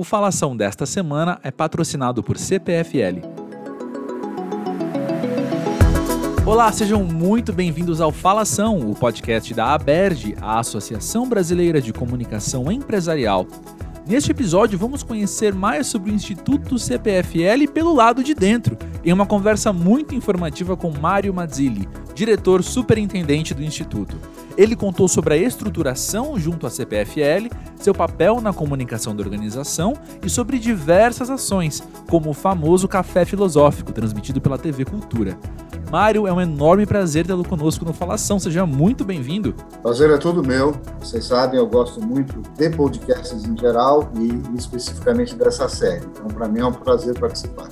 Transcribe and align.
O 0.00 0.04
Falação 0.04 0.56
desta 0.56 0.86
semana 0.86 1.40
é 1.42 1.50
patrocinado 1.50 2.22
por 2.22 2.38
CPFL. 2.38 3.18
Olá, 6.46 6.70
sejam 6.70 7.02
muito 7.02 7.52
bem-vindos 7.52 8.00
ao 8.00 8.12
Falação, 8.12 8.78
o 8.78 8.94
podcast 8.94 9.52
da 9.52 9.74
ABERD, 9.74 10.36
a 10.40 10.60
Associação 10.60 11.28
Brasileira 11.28 11.82
de 11.82 11.92
Comunicação 11.92 12.70
Empresarial. 12.70 13.44
Neste 14.08 14.30
episódio, 14.30 14.78
vamos 14.78 15.02
conhecer 15.02 15.52
mais 15.52 15.86
sobre 15.86 16.10
o 16.10 16.14
Instituto 16.14 16.78
CPFL 16.78 17.70
pelo 17.74 17.94
lado 17.94 18.24
de 18.24 18.32
dentro, 18.32 18.74
em 19.04 19.12
uma 19.12 19.26
conversa 19.26 19.70
muito 19.70 20.14
informativa 20.14 20.74
com 20.78 20.90
Mário 20.90 21.34
Mazzilli, 21.34 21.86
diretor 22.14 22.64
superintendente 22.64 23.52
do 23.52 23.62
Instituto. 23.62 24.16
Ele 24.56 24.74
contou 24.74 25.08
sobre 25.08 25.34
a 25.34 25.36
estruturação 25.36 26.38
junto 26.38 26.66
à 26.66 26.70
CPFL, 26.70 27.54
seu 27.76 27.92
papel 27.92 28.40
na 28.40 28.50
comunicação 28.50 29.14
da 29.14 29.22
organização 29.22 29.92
e 30.24 30.30
sobre 30.30 30.58
diversas 30.58 31.28
ações, 31.28 31.86
como 32.08 32.30
o 32.30 32.34
famoso 32.34 32.88
Café 32.88 33.26
Filosófico, 33.26 33.92
transmitido 33.92 34.40
pela 34.40 34.56
TV 34.56 34.86
Cultura. 34.86 35.38
Mário, 35.90 36.26
é 36.26 36.32
um 36.32 36.38
enorme 36.38 36.84
prazer 36.84 37.26
tê-lo 37.26 37.42
conosco 37.42 37.82
no 37.82 37.94
Falação. 37.94 38.38
Seja 38.38 38.66
muito 38.66 39.06
bem-vindo. 39.06 39.54
Prazer 39.80 40.10
é 40.10 40.18
todo 40.18 40.46
meu. 40.46 40.76
Vocês 41.00 41.24
sabem, 41.24 41.58
eu 41.58 41.66
gosto 41.66 41.98
muito 41.98 42.42
de 42.58 42.68
podcasts 42.68 43.42
em 43.42 43.56
geral 43.56 44.10
e 44.14 44.58
especificamente 44.58 45.34
dessa 45.34 45.66
série. 45.66 46.04
Então, 46.04 46.28
para 46.28 46.46
mim 46.46 46.60
é 46.60 46.66
um 46.66 46.72
prazer 46.74 47.18
participar. 47.18 47.68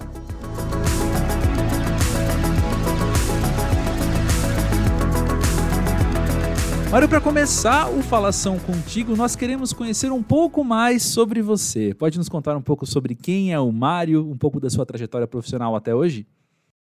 Mário, 6.91 7.09
para 7.11 7.21
começar 7.21 7.91
o 7.91 8.03
Falação 8.03 8.59
contigo, 8.59 9.15
nós 9.15 9.37
queremos 9.37 9.75
conhecer 9.75 10.11
um 10.11 10.23
pouco 10.23 10.65
mais 10.65 11.03
sobre 11.03 11.43
você. 11.43 11.93
Pode 11.93 12.17
nos 12.17 12.31
contar 12.31 12.57
um 12.57 12.63
pouco 12.63 12.87
sobre 12.87 13.15
quem 13.15 13.53
é 13.53 13.61
o 13.61 13.71
Mário, 13.71 14.27
um 14.27 14.39
pouco 14.39 14.59
da 14.59 14.71
sua 14.71 14.87
trajetória 14.87 15.27
profissional 15.27 15.77
até 15.77 15.95
hoje? 15.95 16.27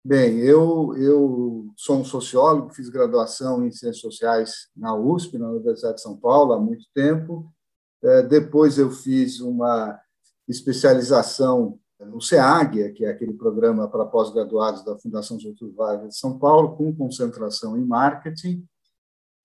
Bem, 0.10 0.40
eu, 0.40 0.96
eu 0.96 1.70
sou 1.76 2.00
um 2.00 2.06
sociólogo, 2.06 2.74
fiz 2.74 2.88
graduação 2.88 3.68
em 3.68 3.72
Ciências 3.72 4.00
Sociais 4.00 4.70
na 4.74 4.96
USP, 4.96 5.38
na 5.38 5.50
Universidade 5.50 5.96
de 5.96 6.02
São 6.02 6.16
Paulo, 6.16 6.54
há 6.54 6.60
muito 6.62 6.86
tempo. 6.94 7.54
É, 8.02 8.24
depois 8.24 8.78
eu 8.78 8.90
fiz 8.90 9.42
uma 9.42 10.00
especialização 10.48 11.78
no 12.00 12.22
SEAG, 12.22 12.94
que 12.94 13.04
é 13.04 13.10
aquele 13.10 13.34
programa 13.34 13.90
para 13.90 14.06
pós-graduados 14.06 14.86
da 14.86 14.98
Fundação 14.98 15.38
Getúlio 15.38 15.76
Vargas 15.76 16.14
de 16.14 16.18
São 16.18 16.40
Paulo, 16.40 16.78
com 16.78 16.96
concentração 16.96 17.78
em 17.78 17.86
marketing, 17.86 18.66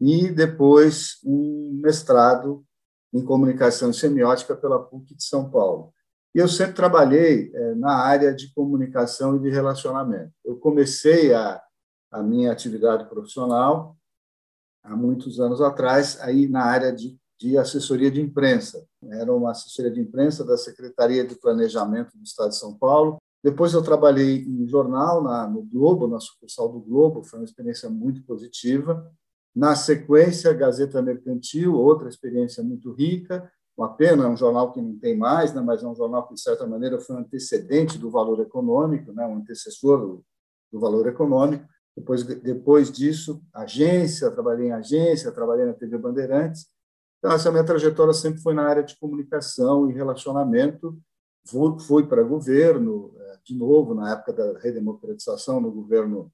e 0.01 0.31
depois 0.31 1.19
um 1.25 1.73
mestrado 1.83 2.65
em 3.13 3.25
comunicação 3.25 3.93
semiótica 3.93 4.55
pela 4.55 4.79
PUC 4.79 5.13
de 5.13 5.25
São 5.25 5.51
Paulo. 5.51 5.93
E 6.35 6.39
eu 6.39 6.49
sempre 6.49 6.75
trabalhei 6.75 7.51
é, 7.55 7.75
na 7.75 7.95
área 7.95 8.35
de 8.35 8.53
comunicação 8.55 9.37
e 9.37 9.41
de 9.41 9.51
relacionamento. 9.51 10.33
Eu 10.45 10.57
comecei 10.57 11.35
a, 11.35 11.63
a 12.11 12.23
minha 12.23 12.51
atividade 12.51 13.09
profissional 13.09 13.97
há 14.83 14.97
muitos 14.97 15.39
anos 15.39 15.61
atrás, 15.61 16.19
aí 16.21 16.49
na 16.49 16.65
área 16.65 16.93
de, 16.93 17.17
de 17.39 17.59
assessoria 17.59 18.11
de 18.11 18.21
imprensa. 18.21 18.85
Era 19.11 19.33
uma 19.33 19.51
assessoria 19.51 19.91
de 19.91 20.01
imprensa 20.01 20.45
da 20.45 20.57
Secretaria 20.57 21.27
de 21.27 21.35
Planejamento 21.35 22.17
do 22.17 22.25
Estado 22.25 22.51
de 22.51 22.59
São 22.59 22.75
Paulo. 22.77 23.19
Depois 23.45 23.75
eu 23.75 23.83
trabalhei 23.83 24.45
em 24.45 24.67
jornal, 24.67 25.23
na, 25.23 25.49
no 25.49 25.63
Globo, 25.63 26.07
na 26.07 26.21
sucursal 26.21 26.69
do 26.69 26.81
Globo, 26.81 27.25
foi 27.25 27.41
uma 27.41 27.45
experiência 27.45 27.91
muito 27.91 28.23
positiva. 28.25 29.11
Na 29.55 29.75
sequência, 29.77 30.53
Gazeta 30.55 31.03
Mercantil, 31.03 31.75
outra 31.75 32.09
experiência 32.09 32.63
muito 32.63 32.93
rica. 32.93 33.51
Uma 33.77 33.95
pena, 33.95 34.25
é 34.25 34.29
um 34.29 34.37
jornal 34.37 34.73
que 34.73 34.81
não 34.81 34.99
tem 34.99 35.17
mais, 35.17 35.55
né, 35.55 35.61
mas 35.61 35.83
é 35.83 35.87
um 35.87 35.95
jornal 35.95 36.27
que, 36.27 36.35
de 36.35 36.41
certa 36.41 36.67
maneira, 36.67 37.01
foi 37.01 37.17
um 37.17 37.21
antecedente 37.21 37.99
do 37.99 38.11
valor 38.11 38.41
econômico, 38.41 39.13
né, 39.13 39.27
um 39.27 39.37
antecessor 39.37 39.99
do, 40.01 40.25
do 40.71 40.79
valor 40.79 41.07
econômico. 41.07 41.67
Depois, 41.97 42.23
depois 42.23 42.91
disso, 42.91 43.43
agência, 43.53 44.31
trabalhei 44.31 44.69
em 44.69 44.73
agência, 44.73 45.33
trabalhei 45.33 45.67
na 45.67 45.75
TV 45.75 45.99
Bandeirantes. 45.99 46.67
Então, 47.19 47.33
essa 47.33 47.51
minha 47.51 47.65
trajetória 47.65 48.13
sempre 48.13 48.41
foi 48.41 48.55
na 48.55 48.67
área 48.67 48.83
de 48.83 48.99
comunicação 48.99 49.89
e 49.91 49.93
relacionamento. 49.93 50.99
Fui, 51.47 52.07
para 52.07 52.23
governo, 52.23 53.15
é, 53.17 53.39
de 53.45 53.57
novo, 53.57 53.95
na 53.95 54.13
época 54.13 54.33
da 54.33 54.59
redemocratização, 54.59 55.61
no 55.61 55.71
governo, 55.71 56.33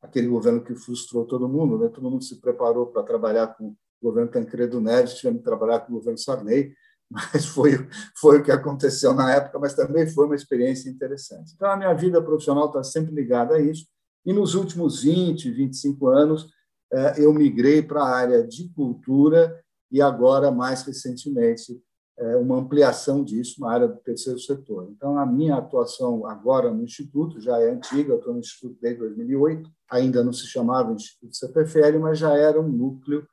aquele 0.00 0.28
governo 0.28 0.62
que 0.62 0.74
frustrou 0.74 1.26
todo 1.26 1.48
mundo, 1.48 1.78
né? 1.78 1.88
todo 1.88 2.10
mundo 2.10 2.22
se 2.22 2.40
preparou 2.40 2.86
para 2.86 3.02
trabalhar 3.02 3.48
com 3.48 3.74
o 4.00 4.08
governo 4.08 4.30
Tancredo 4.30 4.80
Neves, 4.80 5.14
tivemos 5.14 5.40
que 5.40 5.44
trabalhar 5.44 5.80
com 5.80 5.92
o 5.92 5.96
governo 5.96 6.18
Sarney, 6.18 6.72
mas 7.10 7.46
foi, 7.46 7.88
foi 8.16 8.38
o 8.38 8.42
que 8.42 8.52
aconteceu 8.52 9.12
na 9.12 9.34
época, 9.34 9.58
mas 9.58 9.74
também 9.74 10.06
foi 10.08 10.26
uma 10.26 10.36
experiência 10.36 10.88
interessante. 10.88 11.52
Então, 11.54 11.70
a 11.70 11.76
minha 11.76 11.92
vida 11.92 12.22
profissional 12.22 12.66
está 12.66 12.82
sempre 12.82 13.14
ligada 13.14 13.56
a 13.56 13.60
isso, 13.60 13.86
e 14.24 14.32
nos 14.32 14.54
últimos 14.54 15.02
20, 15.02 15.50
25 15.50 16.08
anos, 16.08 16.48
eh, 16.92 17.24
eu 17.24 17.32
migrei 17.32 17.82
para 17.82 18.02
a 18.02 18.16
área 18.16 18.46
de 18.46 18.68
cultura 18.70 19.58
e 19.90 20.00
agora, 20.00 20.50
mais 20.50 20.82
recentemente, 20.82 21.80
eh, 22.18 22.36
uma 22.36 22.56
ampliação 22.56 23.24
disso 23.24 23.60
na 23.60 23.72
área 23.72 23.88
do 23.88 23.96
terceiro 23.96 24.38
setor. 24.38 24.88
Então, 24.90 25.18
a 25.18 25.24
minha 25.24 25.56
atuação 25.56 26.26
agora 26.26 26.70
no 26.70 26.84
Instituto 26.84 27.40
já 27.40 27.58
é 27.58 27.70
antiga, 27.70 28.12
eu 28.12 28.18
estou 28.18 28.34
no 28.34 28.40
Instituto 28.40 28.78
desde 28.80 29.00
2008, 29.00 29.70
ainda 29.90 30.22
não 30.22 30.32
se 30.32 30.46
chamava 30.46 30.92
Instituto 30.92 31.34
CPFL, 31.34 31.98
mas 31.98 32.18
já 32.18 32.36
era 32.36 32.60
um 32.60 32.68
núcleo, 32.68 33.26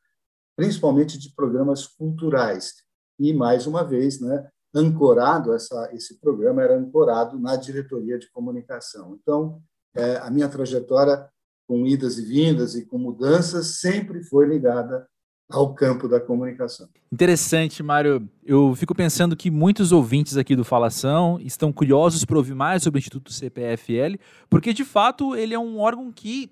principalmente 0.58 1.20
de 1.20 1.34
programas 1.36 1.86
culturais, 1.86 2.74
e, 3.20 3.32
mais 3.34 3.68
uma 3.68 3.84
vez, 3.84 4.20
né, 4.20 4.48
ancorado, 4.76 5.54
essa, 5.54 5.90
esse 5.94 6.20
programa 6.20 6.62
era 6.62 6.78
ancorado 6.78 7.40
na 7.40 7.56
diretoria 7.56 8.18
de 8.18 8.30
comunicação. 8.32 9.18
Então, 9.22 9.62
é, 9.96 10.18
a 10.18 10.30
minha 10.30 10.50
trajetória 10.50 11.28
com 11.68 11.86
idas 11.86 12.18
e 12.18 12.26
vindas 12.26 12.76
e 12.76 12.86
com 12.86 12.98
mudanças 12.98 13.80
sempre 13.80 14.24
foi 14.24 14.48
ligada 14.48 15.08
ao 15.50 15.74
campo 15.74 16.08
da 16.08 16.20
comunicação. 16.20 16.90
Interessante, 17.12 17.82
Mário. 17.82 18.28
Eu 18.44 18.76
fico 18.76 18.94
pensando 18.94 19.36
que 19.36 19.50
muitos 19.50 19.92
ouvintes 19.92 20.36
aqui 20.38 20.56
do 20.56 20.64
Falação 20.64 21.40
estão 21.40 21.72
curiosos 21.72 22.26
para 22.26 22.38
ouvir 22.38 22.54
mais 22.54 22.84
sobre 22.84 22.98
o 22.98 23.02
Instituto 23.02 23.32
CPFL, 23.32 24.18
porque 24.50 24.74
de 24.74 24.84
fato 24.84 25.36
ele 25.36 25.54
é 25.54 25.60
um 25.60 25.80
órgão 25.80 26.12
que 26.12 26.52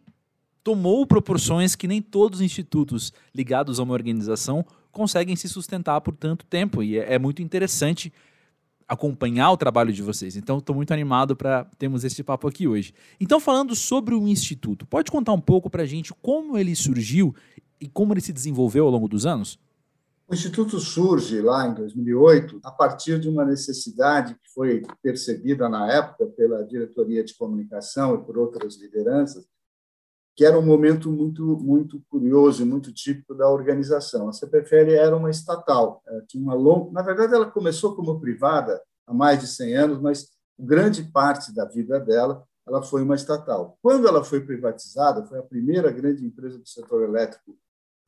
tomou 0.66 1.06
proporções 1.06 1.76
que 1.76 1.88
nem 1.88 2.02
todos 2.02 2.40
os 2.40 2.46
institutos 2.46 3.14
ligados 3.36 3.80
a 3.80 3.84
uma 3.84 3.94
organização 3.94 4.66
conseguem 4.92 5.36
se 5.36 5.48
sustentar 5.48 6.02
por 6.02 6.16
tanto 6.16 6.44
tempo. 6.44 6.82
E 6.82 6.98
é, 6.98 7.14
é 7.14 7.20
muito 7.20 7.40
interessante 7.44 8.12
acompanhar 8.88 9.52
o 9.52 9.58
trabalho 9.58 9.94
de 9.94 10.02
vocês. 10.02 10.36
Então, 10.36 10.58
estou 10.58 10.76
muito 10.76 10.92
animado 10.92 11.36
para 11.36 11.66
termos 11.78 12.04
esse 12.04 12.24
papo 12.24 12.48
aqui 12.48 12.68
hoje. 12.68 12.96
Então, 13.20 13.40
falando 13.40 13.76
sobre 13.76 14.16
o 14.16 14.28
Instituto, 14.28 14.88
pode 14.88 15.12
contar 15.12 15.34
um 15.34 15.40
pouco 15.40 15.70
para 15.70 15.84
a 15.84 15.86
gente 15.86 16.12
como 16.20 16.58
ele 16.58 16.76
surgiu 16.76 17.36
e 17.80 17.88
como 17.88 18.14
ele 18.14 18.22
se 18.22 18.34
desenvolveu 18.34 18.86
ao 18.86 18.92
longo 18.92 19.08
dos 19.08 19.24
anos? 19.24 19.60
O 20.28 20.34
Instituto 20.34 20.80
surge 20.80 21.42
lá 21.42 21.68
em 21.68 21.76
2008 21.76 22.60
a 22.64 22.72
partir 22.72 23.20
de 23.20 23.30
uma 23.30 23.46
necessidade 23.46 24.34
que 24.34 24.52
foi 24.52 24.82
percebida 25.04 25.70
na 25.70 25.92
época 25.92 26.26
pela 26.26 26.64
diretoria 26.64 27.24
de 27.24 27.36
comunicação 27.36 28.16
e 28.16 28.26
por 28.26 28.36
outras 28.36 28.78
lideranças 28.78 29.46
que 30.36 30.44
era 30.44 30.60
um 30.60 30.66
momento 30.66 31.10
muito 31.10 31.44
muito 31.58 32.02
curioso 32.10 32.62
e 32.62 32.66
muito 32.66 32.92
típico 32.94 33.34
da 33.34 33.50
organização. 33.50 34.28
A 34.28 34.34
CPFL 34.34 34.92
era 34.92 35.16
uma 35.16 35.30
estatal, 35.30 36.04
tinha 36.28 36.44
uma 36.44 36.54
longa, 36.54 36.92
na 36.92 37.02
verdade 37.02 37.34
ela 37.34 37.50
começou 37.50 37.96
como 37.96 38.20
privada 38.20 38.82
há 39.08 39.14
mais 39.14 39.40
de 39.40 39.48
100 39.48 39.76
anos, 39.76 40.02
mas 40.02 40.30
grande 40.60 41.04
parte 41.04 41.54
da 41.54 41.66
vida 41.66 42.00
dela 42.00 42.44
ela 42.68 42.82
foi 42.82 43.04
uma 43.04 43.16
estatal. 43.16 43.78
Quando 43.82 44.08
ela 44.08 44.24
foi 44.24 44.42
privatizada, 44.42 45.26
foi 45.26 45.38
a 45.40 45.44
primeira 45.44 45.92
grande 45.92 46.26
empresa 46.26 46.58
do 46.58 46.68
setor 46.68 47.04
elétrico 47.04 47.56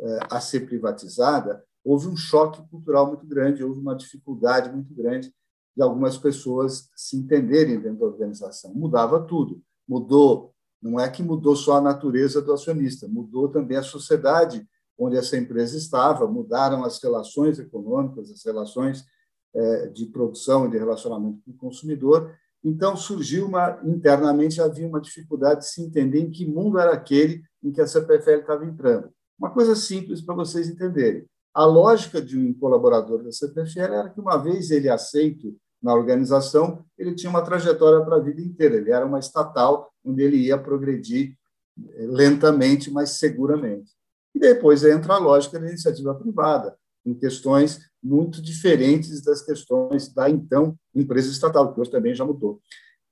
eh, 0.01 0.19
a 0.31 0.39
ser 0.39 0.61
privatizada, 0.61 1.63
houve 1.83 2.07
um 2.07 2.17
choque 2.17 2.67
cultural 2.69 3.07
muito 3.07 3.25
grande, 3.25 3.63
houve 3.63 3.79
uma 3.79 3.95
dificuldade 3.95 4.71
muito 4.71 4.93
grande 4.93 5.31
de 5.75 5.83
algumas 5.83 6.17
pessoas 6.17 6.89
se 6.95 7.15
entenderem 7.15 7.79
dentro 7.79 7.99
da 7.99 8.05
organização. 8.07 8.73
Mudava 8.73 9.21
tudo. 9.21 9.61
Mudou 9.87 10.53
não 10.81 10.99
é 10.99 11.09
que 11.09 11.23
mudou 11.23 11.55
só 11.55 11.77
a 11.77 11.81
natureza 11.81 12.41
do 12.41 12.53
acionista, 12.53 13.07
mudou 13.07 13.49
também 13.49 13.77
a 13.77 13.83
sociedade 13.83 14.67
onde 14.97 15.15
essa 15.15 15.37
empresa 15.37 15.77
estava, 15.77 16.27
mudaram 16.27 16.83
as 16.83 17.01
relações 17.01 17.59
econômicas, 17.59 18.31
as 18.31 18.43
relações 18.43 19.05
é, 19.53 19.87
de 19.87 20.07
produção 20.07 20.65
e 20.65 20.71
de 20.71 20.77
relacionamento 20.77 21.39
com 21.45 21.51
o 21.51 21.57
consumidor. 21.57 22.33
Então, 22.63 22.97
surgiu 22.97 23.45
uma, 23.45 23.79
internamente, 23.83 24.59
havia 24.59 24.87
uma 24.87 24.99
dificuldade 24.99 25.61
de 25.61 25.67
se 25.67 25.81
entender 25.81 26.19
em 26.19 26.31
que 26.31 26.47
mundo 26.47 26.79
era 26.79 26.93
aquele 26.93 27.43
em 27.63 27.71
que 27.71 27.79
a 27.79 27.87
CPFL 27.87 28.41
estava 28.41 28.65
entrando. 28.65 29.09
Uma 29.37 29.51
coisa 29.51 29.75
simples 29.75 30.21
para 30.21 30.35
vocês 30.35 30.67
entenderem. 30.67 31.25
A 31.53 31.65
lógica 31.65 32.21
de 32.21 32.37
um 32.37 32.53
colaborador 32.53 33.23
da 33.23 33.31
CPFL 33.31 33.79
era 33.79 34.09
que, 34.09 34.19
uma 34.19 34.37
vez 34.37 34.71
ele 34.71 34.89
aceito 34.89 35.55
na 35.87 35.93
organização, 35.93 36.83
ele 36.97 37.15
tinha 37.15 37.29
uma 37.29 37.41
trajetória 37.41 38.03
para 38.03 38.17
a 38.17 38.19
vida 38.19 38.41
inteira. 38.41 38.75
Ele 38.75 38.91
era 38.91 39.05
uma 39.05 39.19
estatal 39.19 39.89
onde 40.03 40.21
ele 40.21 40.35
ia 40.35 40.57
progredir 40.57 41.33
eh, 41.79 42.05
lentamente, 42.05 42.91
mas 42.91 43.11
seguramente. 43.11 43.89
E 44.35 44.39
depois 44.39 44.83
entra 44.83 45.13
a 45.13 45.17
lógica 45.17 45.57
da 45.57 45.69
iniciativa 45.69 46.13
privada, 46.13 46.77
em 47.05 47.13
questões 47.13 47.79
muito 48.03 48.41
diferentes 48.41 49.23
das 49.23 49.41
questões 49.41 50.13
da 50.13 50.29
então 50.29 50.77
empresa 50.93 51.31
estatal, 51.31 51.73
que 51.73 51.79
hoje 51.79 51.89
também 51.89 52.13
já 52.13 52.25
mudou. 52.25 52.59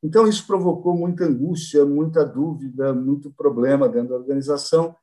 Então, 0.03 0.27
isso 0.27 0.45
provocou 0.45 0.93
muita 0.93 1.23
angústia, 1.23 1.85
muita 1.85 2.25
dúvida, 2.25 2.93
muito 2.93 3.31
problema 3.31 3.87
dentro 3.87 4.09
da 4.09 4.17
organização, 4.17 4.93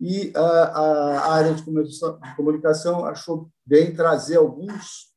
e 0.00 0.32
a, 0.34 0.40
a 0.40 1.32
área 1.32 1.54
de 1.54 1.62
comunicação 2.36 3.04
achou 3.04 3.48
bem 3.64 3.94
trazer 3.94 4.36
alguns 4.36 5.09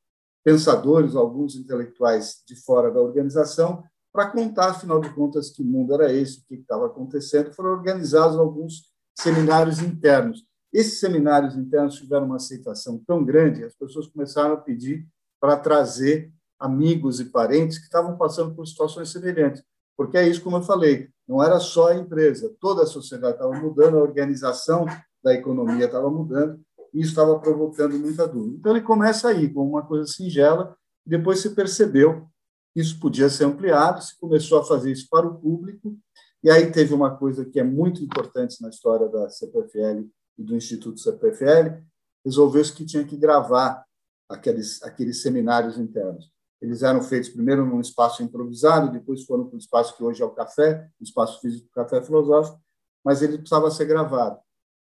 pensadores, 0.43 1.15
alguns 1.15 1.55
intelectuais 1.55 2.43
de 2.47 2.55
fora 2.55 2.91
da 2.91 3.01
organização, 3.01 3.83
para 4.11 4.29
contar, 4.29 4.71
afinal 4.71 4.99
de 4.99 5.09
contas, 5.13 5.49
que 5.49 5.63
mundo 5.63 5.93
era 5.93 6.13
esse, 6.13 6.39
o 6.39 6.43
que 6.47 6.55
estava 6.55 6.85
acontecendo. 6.85 7.53
Foram 7.53 7.71
organizados 7.71 8.37
alguns 8.37 8.91
seminários 9.17 9.79
internos. 9.79 10.43
Esses 10.71 10.99
seminários 10.99 11.55
internos 11.55 11.95
tiveram 11.95 12.25
uma 12.25 12.35
aceitação 12.35 13.01
tão 13.07 13.23
grande, 13.23 13.63
as 13.63 13.75
pessoas 13.75 14.07
começaram 14.07 14.53
a 14.53 14.57
pedir 14.57 15.07
para 15.39 15.57
trazer 15.57 16.31
amigos 16.59 17.19
e 17.19 17.25
parentes 17.25 17.77
que 17.77 17.85
estavam 17.85 18.17
passando 18.17 18.55
por 18.55 18.67
situações 18.67 19.11
semelhantes. 19.11 19.63
Porque 19.97 20.17
é 20.17 20.27
isso, 20.27 20.41
como 20.41 20.57
eu 20.57 20.63
falei, 20.63 21.09
não 21.27 21.43
era 21.43 21.59
só 21.59 21.89
a 21.89 21.95
empresa, 21.95 22.55
toda 22.59 22.83
a 22.83 22.87
sociedade 22.87 23.33
estava 23.33 23.53
mudando, 23.53 23.97
a 23.97 24.01
organização 24.01 24.85
da 25.23 25.33
economia 25.33 25.85
estava 25.85 26.09
mudando, 26.09 26.59
e 26.93 27.01
isso 27.01 27.09
estava 27.09 27.39
provocando 27.39 27.97
muita 27.97 28.27
dúvida. 28.27 28.57
Então, 28.57 28.75
ele 28.75 28.85
começa 28.85 29.29
aí, 29.29 29.51
com 29.51 29.67
uma 29.67 29.85
coisa 29.85 30.05
singela, 30.05 30.75
depois 31.05 31.39
se 31.39 31.55
percebeu 31.55 32.27
que 32.73 32.81
isso 32.81 32.99
podia 32.99 33.29
ser 33.29 33.45
ampliado, 33.45 34.01
se 34.01 34.17
começou 34.19 34.59
a 34.59 34.65
fazer 34.65 34.91
isso 34.91 35.07
para 35.09 35.27
o 35.27 35.35
público, 35.39 35.97
e 36.43 36.49
aí 36.49 36.71
teve 36.71 36.93
uma 36.93 37.15
coisa 37.15 37.45
que 37.45 37.59
é 37.59 37.63
muito 37.63 38.03
importante 38.03 38.61
na 38.61 38.69
história 38.69 39.07
da 39.07 39.29
CPFL 39.29 40.05
e 40.37 40.43
do 40.43 40.55
Instituto 40.55 40.99
CPFL, 40.99 41.81
resolveu-se 42.25 42.73
que 42.73 42.85
tinha 42.85 43.03
que 43.05 43.17
gravar 43.17 43.83
aqueles, 44.29 44.81
aqueles 44.83 45.21
seminários 45.21 45.77
internos. 45.77 46.31
Eles 46.61 46.81
eram 46.81 47.01
feitos 47.01 47.29
primeiro 47.29 47.65
num 47.65 47.81
espaço 47.81 48.23
improvisado, 48.23 48.91
depois 48.91 49.23
foram 49.25 49.47
para 49.47 49.55
o 49.55 49.59
espaço 49.59 49.95
que 49.95 50.03
hoje 50.03 50.21
é 50.21 50.25
o 50.25 50.31
café, 50.31 50.89
o 50.99 51.03
espaço 51.03 51.41
físico 51.41 51.65
do 51.65 51.71
Café 51.71 52.01
Filosófico, 52.01 52.59
mas 53.03 53.21
ele 53.21 53.37
precisava 53.37 53.69
ser 53.69 53.85
gravado. 53.85 54.39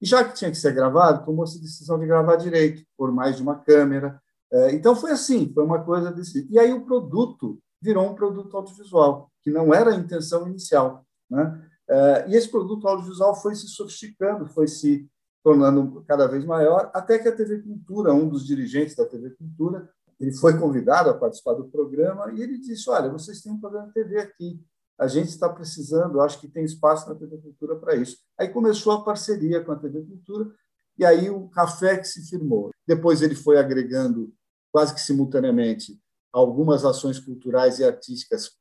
E 0.01 0.05
já 0.05 0.23
que 0.23 0.35
tinha 0.35 0.51
que 0.51 0.57
ser 0.57 0.73
gravado, 0.73 1.25
tomou-se 1.25 1.57
a 1.57 1.61
decisão 1.61 1.99
de 1.99 2.05
gravar 2.05 2.35
direito, 2.35 2.83
por 2.97 3.11
mais 3.11 3.37
de 3.37 3.41
uma 3.41 3.55
câmera. 3.55 4.21
É, 4.51 4.73
então 4.73 4.95
foi 4.95 5.11
assim, 5.11 5.51
foi 5.53 5.63
uma 5.63 5.83
coisa 5.83 6.11
desse. 6.11 6.47
E 6.49 6.59
aí 6.59 6.73
o 6.73 6.85
produto 6.85 7.59
virou 7.81 8.05
um 8.09 8.15
produto 8.15 8.55
audiovisual, 8.55 9.31
que 9.43 9.51
não 9.51 9.73
era 9.73 9.91
a 9.91 9.95
intenção 9.95 10.47
inicial. 10.47 11.05
Né? 11.29 11.69
É, 11.89 12.29
e 12.29 12.35
esse 12.35 12.49
produto 12.49 12.87
audiovisual 12.87 13.35
foi 13.35 13.55
se 13.55 13.67
sofisticando, 13.67 14.47
foi 14.47 14.67
se 14.67 15.07
tornando 15.43 16.03
cada 16.07 16.27
vez 16.27 16.43
maior, 16.43 16.89
até 16.91 17.19
que 17.19 17.27
a 17.27 17.35
TV 17.35 17.59
Cultura, 17.59 18.11
um 18.11 18.27
dos 18.27 18.43
dirigentes 18.43 18.95
da 18.95 19.05
TV 19.05 19.29
Cultura, 19.29 19.87
ele 20.19 20.33
foi 20.33 20.57
convidado 20.57 21.09
a 21.09 21.13
participar 21.13 21.53
do 21.53 21.67
programa 21.67 22.31
e 22.31 22.41
ele 22.41 22.57
disse: 22.57 22.89
Olha, 22.89 23.11
vocês 23.11 23.41
têm 23.41 23.51
um 23.51 23.59
programa 23.59 23.87
de 23.87 23.93
TV 23.93 24.19
aqui. 24.19 24.59
A 24.97 25.07
gente 25.07 25.29
está 25.29 25.49
precisando, 25.49 26.21
acho 26.21 26.39
que 26.39 26.47
tem 26.47 26.63
espaço 26.63 27.09
na 27.09 27.15
TV 27.15 27.37
Cultura 27.37 27.75
para 27.75 27.95
isso. 27.95 28.17
Aí 28.37 28.47
começou 28.49 28.93
a 28.93 29.03
parceria 29.03 29.63
com 29.63 29.71
a 29.71 29.75
TV 29.75 30.01
Cultura 30.03 30.53
e 30.97 31.03
aí 31.03 31.29
o 31.29 31.49
café 31.49 31.97
que 31.97 32.07
se 32.07 32.27
firmou. 32.29 32.71
Depois 32.87 33.21
ele 33.21 33.35
foi 33.35 33.57
agregando 33.57 34.33
quase 34.71 34.93
que 34.93 35.01
simultaneamente 35.01 35.99
algumas 36.31 36.83
ações 36.83 37.19
culturais 37.19 37.79
e 37.79 37.83
artísticas, 37.83 38.51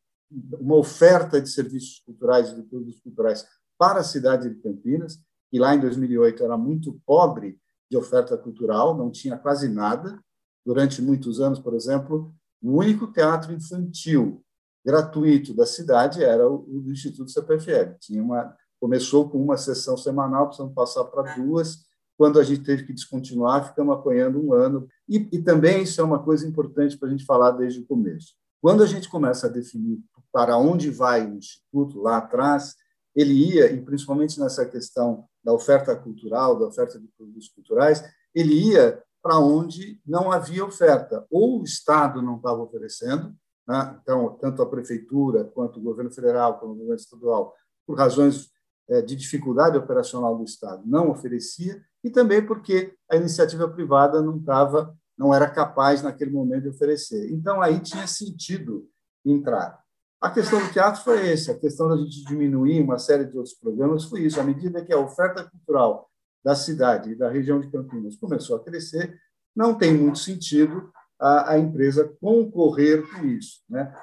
uma 0.60 0.76
oferta 0.76 1.40
de 1.40 1.48
serviços 1.48 2.00
culturais 2.04 2.50
e 2.50 2.56
de 2.56 2.62
produtos 2.62 3.00
culturais 3.00 3.44
para 3.78 4.00
a 4.00 4.04
cidade 4.04 4.48
de 4.48 4.60
Campinas, 4.60 5.19
que 5.50 5.58
lá 5.58 5.75
em 5.75 5.81
2008 5.81 6.44
era 6.44 6.56
muito 6.56 7.00
pobre 7.06 7.58
de 7.90 7.96
oferta 7.96 8.36
cultural, 8.36 8.96
não 8.96 9.10
tinha 9.10 9.36
quase 9.36 9.69
nada 9.69 10.20
durante 10.64 11.02
muitos 11.02 11.40
anos, 11.40 11.58
por 11.58 11.75
exemplo, 11.75 12.34
o 12.62 12.78
único 12.78 13.12
teatro 13.12 13.52
infantil 13.52 14.44
gratuito 14.84 15.54
da 15.54 15.66
cidade 15.66 16.22
era 16.22 16.48
o, 16.48 16.58
do 16.58 16.92
Instituto 16.92 17.31
CPFL. 17.31 17.96
Tinha 18.00 18.22
uma, 18.22 18.54
começou 18.81 19.28
com 19.28 19.42
uma 19.42 19.56
sessão 19.56 19.96
semanal, 19.96 20.46
precisamos 20.46 20.75
passar 20.75 21.04
para 21.04 21.34
duas. 21.34 21.84
Quando 22.16 22.38
a 22.38 22.44
gente 22.44 22.62
teve 22.62 22.84
que 22.84 22.92
descontinuar, 22.92 23.69
ficamos 23.69 23.96
apanhando 23.96 24.44
um 24.44 24.52
ano. 24.52 24.86
E, 25.08 25.28
e 25.32 25.42
também 25.42 25.82
isso 25.82 26.00
é 26.00 26.04
uma 26.04 26.22
coisa 26.22 26.46
importante 26.46 26.98
para 26.98 27.08
a 27.08 27.10
gente 27.10 27.25
falar 27.25 27.52
desde 27.52 27.81
o 27.81 27.86
começo. 27.86 28.34
Quando 28.60 28.82
a 28.82 28.86
gente 28.86 29.08
começa 29.08 29.46
a 29.46 29.50
definir 29.50 30.00
para 30.32 30.56
onde 30.56 30.90
vai 30.90 31.26
o 31.26 31.36
Instituto, 31.36 32.00
lá 32.00 32.19
atrás, 32.19 32.75
ele 33.14 33.54
ia, 33.54 33.72
e 33.72 33.81
principalmente 33.81 34.40
nessa 34.40 34.66
questão 34.66 35.25
da 35.42 35.52
oferta 35.52 35.94
cultural, 35.94 36.58
da 36.58 36.66
oferta 36.66 36.98
de 36.98 37.06
produtos 37.16 37.48
culturais, 37.48 38.04
ele 38.34 38.70
ia 38.70 39.02
para 39.22 39.38
onde 39.38 40.00
não 40.06 40.31
havia 40.31 40.64
oferta. 40.64 41.25
Ou 41.31 41.60
o 41.60 41.64
Estado 41.64 42.20
não 42.20 42.36
estava 42.36 42.62
oferecendo, 42.62 43.34
né? 43.66 43.99
então, 44.02 44.37
tanto 44.40 44.62
a 44.62 44.66
Prefeitura, 44.66 45.44
quanto 45.44 45.78
o 45.78 45.82
governo 45.82 46.11
federal, 46.11 46.58
quanto 46.58 46.72
o 46.72 46.76
governo 46.76 46.96
estadual, 46.96 47.55
por 47.87 47.99
razões 47.99 48.50
é, 48.88 49.00
de 49.00 49.16
dificuldade 49.16 49.78
operacional 49.78 50.37
do 50.37 50.44
Estado, 50.44 50.82
não 50.87 51.11
oferecia, 51.11 51.82
e 52.02 52.11
também 52.11 52.44
porque 52.44 52.94
a 53.11 53.16
iniciativa 53.16 53.69
privada 53.69 54.20
não 54.20 54.37
estava, 54.37 54.94
não 55.16 55.34
era 55.34 55.49
capaz 55.49 56.02
naquele 56.02 56.31
momento 56.31 56.64
de 56.64 56.69
oferecer. 56.69 57.32
Então, 57.32 57.62
aí 57.62 57.81
tinha 57.81 58.06
sentido 58.06 58.87
entrar. 59.25 59.82
A 60.20 60.31
questão 60.31 60.58
do 60.58 60.72
teatro 60.72 61.02
foi 61.02 61.31
essa, 61.31 61.52
a 61.52 61.58
questão 61.58 61.88
da 61.88 61.96
gente 61.96 62.25
diminuir 62.25 62.82
uma 62.82 62.99
série 62.99 63.25
de 63.25 63.37
outros 63.37 63.55
programas 63.55 64.05
foi 64.05 64.22
isso. 64.22 64.40
À 64.40 64.44
medida 64.44 64.84
que 64.84 64.93
a 64.93 64.99
oferta 64.99 65.44
cultural 65.44 66.10
da 66.44 66.55
cidade 66.55 67.12
e 67.12 67.14
da 67.14 67.31
região 67.31 67.60
de 67.60 67.70
Campinas 67.70 68.17
começou 68.17 68.56
a 68.56 68.62
crescer, 68.62 69.19
não 69.56 69.75
tem 69.75 69.94
muito 69.94 70.19
sentido 70.19 70.90
a, 71.24 71.52
a 71.52 71.58
empresa 71.58 72.14
concorrer 72.20 73.02
com 73.10 73.24
isso. 73.24 73.60
Né? 73.68 73.94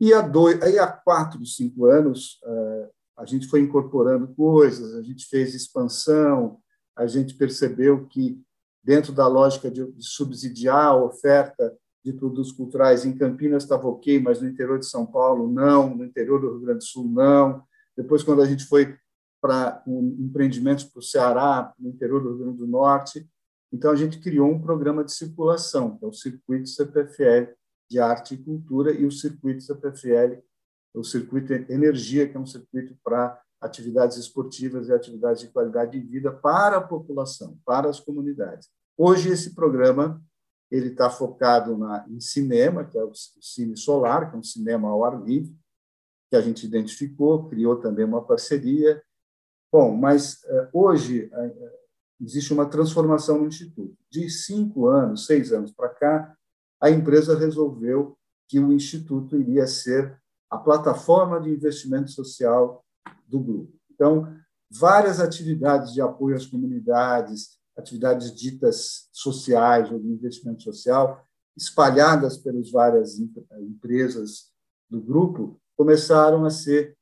E 0.00 0.12
há, 0.12 0.20
dois, 0.20 0.62
aí 0.62 0.78
há 0.78 0.86
quatro, 0.86 1.44
cinco 1.44 1.86
anos, 1.86 2.38
uh, 2.44 2.88
a 3.16 3.24
gente 3.24 3.48
foi 3.48 3.60
incorporando 3.60 4.28
coisas, 4.28 4.94
a 4.94 5.02
gente 5.02 5.26
fez 5.26 5.54
expansão, 5.54 6.58
a 6.96 7.06
gente 7.06 7.34
percebeu 7.34 8.06
que, 8.06 8.40
dentro 8.82 9.12
da 9.12 9.26
lógica 9.26 9.68
de 9.68 9.92
subsidiar 9.98 10.86
a 10.86 10.96
oferta 10.96 11.76
de 12.04 12.12
produtos 12.12 12.52
culturais, 12.52 13.04
em 13.04 13.16
Campinas 13.16 13.64
estava 13.64 13.88
ok, 13.88 14.20
mas 14.20 14.40
no 14.40 14.48
interior 14.48 14.78
de 14.78 14.86
São 14.86 15.04
Paulo, 15.04 15.50
não, 15.50 15.96
no 15.96 16.04
interior 16.04 16.40
do 16.40 16.50
Rio 16.52 16.60
Grande 16.60 16.78
do 16.78 16.84
Sul, 16.84 17.08
não. 17.08 17.62
Depois, 17.96 18.22
quando 18.22 18.40
a 18.40 18.46
gente 18.46 18.64
foi 18.64 18.96
para 19.40 19.82
um, 19.86 20.16
empreendimentos 20.20 20.84
para 20.84 21.00
o 21.00 21.02
Ceará, 21.02 21.72
no 21.78 21.88
interior 21.88 22.22
do 22.22 22.28
Rio 22.30 22.38
Grande 22.38 22.58
do 22.58 22.66
Norte. 22.66 23.28
Então, 23.72 23.90
a 23.90 23.96
gente 23.96 24.18
criou 24.18 24.50
um 24.50 24.60
programa 24.60 25.04
de 25.04 25.12
circulação, 25.12 25.96
que 25.96 26.04
é 26.04 26.08
o 26.08 26.12
Circuito 26.12 26.68
CPFL 26.68 27.52
de 27.90 27.98
Arte 27.98 28.34
e 28.34 28.38
Cultura, 28.38 28.92
e 28.92 29.04
o 29.04 29.10
Circuito 29.10 29.62
CPFL, 29.62 30.40
o 30.94 31.04
Circuito 31.04 31.52
Energia, 31.52 32.28
que 32.28 32.36
é 32.36 32.40
um 32.40 32.46
circuito 32.46 32.96
para 33.04 33.40
atividades 33.60 34.16
esportivas 34.16 34.88
e 34.88 34.92
atividades 34.92 35.42
de 35.42 35.48
qualidade 35.48 35.98
de 35.98 36.06
vida 36.06 36.32
para 36.32 36.78
a 36.78 36.80
população, 36.80 37.58
para 37.64 37.88
as 37.88 38.00
comunidades. 38.00 38.68
Hoje, 38.96 39.30
esse 39.30 39.54
programa 39.54 40.22
ele 40.70 40.88
está 40.88 41.08
focado 41.08 41.76
na, 41.78 42.06
em 42.08 42.20
cinema, 42.20 42.84
que 42.84 42.98
é 42.98 43.02
o 43.02 43.12
Cine 43.14 43.76
Solar, 43.76 44.28
que 44.28 44.36
é 44.36 44.38
um 44.38 44.42
cinema 44.42 44.88
ao 44.88 45.04
ar 45.04 45.22
livre, 45.22 45.54
que 46.30 46.36
a 46.36 46.40
gente 46.40 46.66
identificou, 46.66 47.48
criou 47.48 47.76
também 47.76 48.04
uma 48.04 48.22
parceria, 48.22 49.02
Bom, 49.70 49.94
mas 49.94 50.42
eh, 50.44 50.68
hoje 50.72 51.30
eh, 51.30 51.72
existe 52.20 52.52
uma 52.52 52.66
transformação 52.66 53.38
no 53.38 53.46
Instituto. 53.46 53.96
De 54.10 54.28
cinco 54.28 54.88
anos, 54.88 55.26
seis 55.26 55.52
anos 55.52 55.72
para 55.72 55.88
cá, 55.88 56.36
a 56.80 56.90
empresa 56.90 57.38
resolveu 57.38 58.16
que 58.48 58.58
o 58.58 58.72
Instituto 58.72 59.36
iria 59.36 59.66
ser 59.66 60.20
a 60.50 60.56
plataforma 60.56 61.40
de 61.40 61.50
investimento 61.50 62.10
social 62.10 62.84
do 63.26 63.38
grupo. 63.40 63.72
Então, 63.92 64.34
várias 64.70 65.20
atividades 65.20 65.92
de 65.92 66.00
apoio 66.00 66.36
às 66.36 66.46
comunidades, 66.46 67.58
atividades 67.76 68.34
ditas 68.34 69.08
sociais 69.12 69.90
ou 69.90 69.98
de 69.98 70.08
investimento 70.08 70.62
social, 70.62 71.22
espalhadas 71.56 72.36
pelas 72.38 72.70
várias 72.70 73.18
empresas 73.18 74.50
do 74.88 75.00
grupo, 75.00 75.60
começaram 75.76 76.44
a 76.44 76.50
ser 76.50 76.96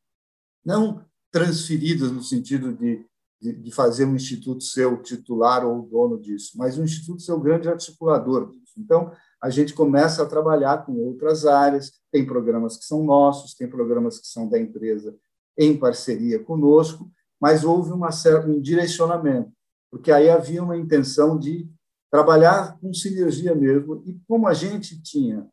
não 0.64 1.04
transferidas 1.30 2.10
no 2.10 2.22
sentido 2.22 2.72
de, 2.72 3.06
de, 3.40 3.52
de, 3.52 3.70
fazer 3.70 4.04
um 4.04 4.16
instituto 4.16 4.62
ser 4.64 4.86
o 4.86 5.02
titular 5.02 5.64
ou 5.64 5.80
o 5.80 5.86
dono 5.86 6.20
disso, 6.20 6.52
mas 6.56 6.78
o 6.78 6.84
instituto 6.84 7.22
ser 7.22 7.32
o 7.32 7.40
grande 7.40 7.68
articulador 7.68 8.50
disso. 8.50 8.74
Então, 8.78 9.12
a 9.42 9.50
gente 9.50 9.74
começa 9.74 10.22
a 10.22 10.26
trabalhar 10.26 10.84
com 10.84 10.92
outras 10.92 11.46
áreas, 11.46 11.92
tem 12.10 12.26
programas 12.26 12.76
que 12.76 12.84
são 12.84 13.04
nossos, 13.04 13.54
tem 13.54 13.68
programas 13.68 14.18
que 14.18 14.26
são 14.26 14.48
da 14.48 14.58
empresa 14.58 15.14
em 15.58 15.76
parceria 15.76 16.42
conosco, 16.42 17.10
mas 17.40 17.64
houve 17.64 17.92
uma 17.92 18.10
um 18.46 18.60
direcionamento, 18.60 19.52
porque 19.90 20.10
aí 20.10 20.30
havia 20.30 20.62
uma 20.62 20.76
intenção 20.76 21.38
de 21.38 21.68
trabalhar 22.10 22.78
com 22.80 22.94
sinergia 22.94 23.54
mesmo, 23.54 24.02
e 24.06 24.18
como 24.26 24.46
a 24.46 24.54
gente 24.54 25.00
tinha, 25.02 25.46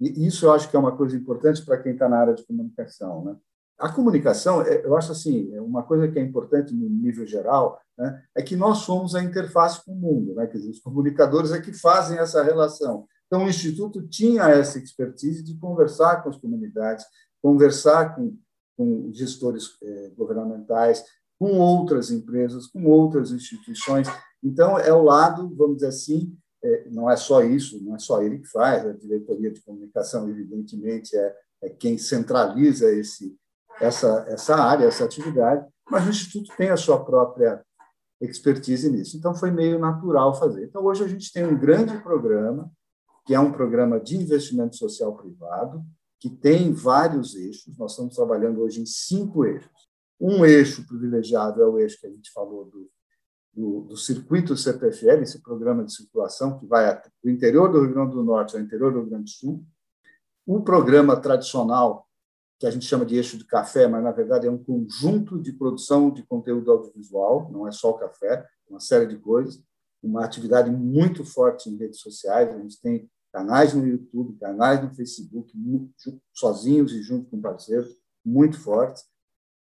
e 0.00 0.26
isso 0.26 0.46
eu 0.46 0.52
acho 0.52 0.70
que 0.70 0.76
é 0.76 0.78
uma 0.78 0.96
coisa 0.96 1.16
importante 1.16 1.64
para 1.64 1.78
quem 1.78 1.92
está 1.92 2.08
na 2.08 2.18
área 2.18 2.34
de 2.34 2.44
comunicação, 2.44 3.24
né? 3.24 3.36
A 3.78 3.92
comunicação, 3.92 4.62
é, 4.62 4.84
eu 4.84 4.96
acho 4.96 5.12
assim, 5.12 5.52
é 5.54 5.60
uma 5.60 5.82
coisa 5.82 6.08
que 6.08 6.18
é 6.18 6.22
importante 6.22 6.74
no 6.74 6.88
nível 6.88 7.26
geral, 7.26 7.80
né, 7.96 8.22
é 8.34 8.42
que 8.42 8.56
nós 8.56 8.78
somos 8.78 9.14
a 9.14 9.22
interface 9.22 9.84
com 9.84 9.92
o 9.92 9.96
mundo, 9.96 10.34
né, 10.34 10.46
quer 10.46 10.58
dizer, 10.58 10.70
os 10.70 10.80
comunicadores 10.80 11.52
é 11.52 11.60
que 11.60 11.72
fazem 11.72 12.18
essa 12.18 12.42
relação. 12.42 13.06
Então, 13.26 13.44
o 13.44 13.48
Instituto 13.48 14.06
tinha 14.06 14.44
essa 14.44 14.78
expertise 14.78 15.42
de 15.42 15.58
conversar 15.58 16.22
com 16.22 16.30
as 16.30 16.36
comunidades, 16.36 17.04
conversar 17.42 18.14
com, 18.14 18.36
com 18.76 19.10
gestores 19.12 19.76
eh, 19.82 20.12
governamentais, 20.16 21.04
com 21.38 21.58
outras 21.58 22.10
empresas, 22.10 22.66
com 22.66 22.84
outras 22.86 23.30
instituições. 23.30 24.08
Então, 24.42 24.78
é 24.78 24.92
o 24.92 25.02
lado, 25.02 25.52
vamos 25.56 25.76
dizer 25.76 25.88
assim, 25.88 26.36
é, 26.62 26.88
não 26.90 27.10
é 27.10 27.16
só 27.16 27.42
isso, 27.42 27.82
não 27.82 27.96
é 27.96 27.98
só 27.98 28.22
ele 28.22 28.38
que 28.38 28.48
faz, 28.48 28.86
a 28.86 28.92
diretoria 28.92 29.50
de 29.50 29.60
comunicação, 29.60 30.28
evidentemente, 30.28 31.16
é, 31.16 31.34
é 31.62 31.68
quem 31.68 31.98
centraliza 31.98 32.90
esse, 32.92 33.36
essa, 33.80 34.24
essa 34.28 34.56
área, 34.56 34.86
essa 34.86 35.04
atividade, 35.04 35.66
mas 35.90 36.06
o 36.06 36.10
Instituto 36.10 36.52
tem 36.56 36.70
a 36.70 36.76
sua 36.76 37.04
própria 37.04 37.64
expertise 38.20 38.90
nisso. 38.90 39.16
Então, 39.16 39.34
foi 39.34 39.50
meio 39.50 39.78
natural 39.78 40.34
fazer. 40.34 40.64
Então, 40.64 40.84
hoje 40.84 41.04
a 41.04 41.08
gente 41.08 41.32
tem 41.32 41.44
um 41.44 41.58
grande 41.58 41.96
programa, 41.98 42.70
que 43.24 43.34
é 43.34 43.40
um 43.40 43.52
programa 43.52 44.00
de 44.00 44.16
investimento 44.16 44.76
social 44.76 45.16
privado, 45.16 45.84
que 46.18 46.30
tem 46.30 46.72
vários 46.72 47.34
eixos. 47.34 47.76
Nós 47.76 47.92
estamos 47.92 48.14
trabalhando 48.14 48.62
hoje 48.62 48.80
em 48.80 48.86
cinco 48.86 49.44
eixos. 49.44 49.70
Um 50.18 50.44
eixo 50.46 50.86
privilegiado 50.86 51.62
é 51.62 51.66
o 51.66 51.78
eixo 51.78 52.00
que 52.00 52.06
a 52.06 52.10
gente 52.10 52.32
falou 52.32 52.64
do, 52.64 52.90
do, 53.52 53.80
do 53.82 53.96
circuito 53.96 54.56
CPFL, 54.56 55.22
esse 55.22 55.42
programa 55.42 55.84
de 55.84 55.94
circulação 55.94 56.58
que 56.58 56.66
vai 56.66 57.00
do 57.22 57.30
interior 57.30 57.70
do 57.70 57.82
Rio 57.82 57.92
Grande 57.92 58.14
do 58.14 58.24
Norte 58.24 58.56
ao 58.56 58.62
interior 58.62 58.92
do 58.92 59.00
Rio 59.00 59.10
Grande 59.10 59.24
do 59.24 59.30
Sul. 59.30 59.64
O 60.46 60.62
programa 60.62 61.20
tradicional, 61.20 62.05
que 62.58 62.66
a 62.66 62.70
gente 62.70 62.86
chama 62.86 63.04
de 63.04 63.16
eixo 63.16 63.36
de 63.36 63.44
café, 63.44 63.86
mas 63.86 64.02
na 64.02 64.12
verdade 64.12 64.46
é 64.46 64.50
um 64.50 64.62
conjunto 64.62 65.38
de 65.38 65.52
produção 65.52 66.10
de 66.10 66.22
conteúdo 66.22 66.70
audiovisual, 66.72 67.50
não 67.50 67.68
é 67.68 67.72
só 67.72 67.90
o 67.90 67.98
café, 67.98 68.46
uma 68.68 68.80
série 68.80 69.06
de 69.06 69.16
coisas. 69.16 69.62
Uma 70.02 70.24
atividade 70.24 70.70
muito 70.70 71.24
forte 71.24 71.68
em 71.68 71.76
redes 71.76 72.00
sociais. 72.00 72.48
A 72.48 72.58
gente 72.58 72.80
tem 72.80 73.10
canais 73.32 73.74
no 73.74 73.86
YouTube, 73.86 74.38
canais 74.38 74.82
no 74.82 74.94
Facebook, 74.94 75.52
sozinhos 76.32 76.92
e 76.92 77.02
junto 77.02 77.28
com 77.28 77.40
parceiros, 77.40 77.96
muito 78.24 78.58
fortes. 78.60 79.04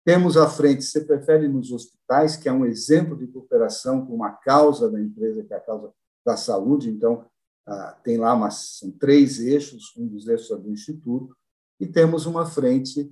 Temos 0.05 0.37
à 0.37 0.47
frente 0.47 0.83
CPFL 0.83 1.47
nos 1.49 1.71
hospitais, 1.71 2.37
que 2.37 2.47
é 2.47 2.53
um 2.53 2.65
exemplo 2.65 3.17
de 3.17 3.25
cooperação 3.27 4.05
com 4.05 4.13
uma 4.13 4.31
causa 4.31 4.89
da 4.89 5.01
empresa, 5.01 5.43
que 5.43 5.53
é 5.53 5.57
a 5.57 5.61
causa 5.61 5.91
da 6.23 6.37
saúde. 6.37 6.91
Então, 6.91 7.25
ah, 7.65 7.97
tem 8.03 8.17
lá 8.17 8.33
umas, 8.35 8.77
são 8.77 8.91
três 8.91 9.39
eixos, 9.39 9.95
um 9.97 10.07
dos 10.07 10.27
eixos 10.27 10.51
é 10.51 10.61
do 10.61 10.71
Instituto, 10.71 11.35
e 11.79 11.85
temos 11.85 12.25
uma 12.25 12.45
frente 12.45 13.11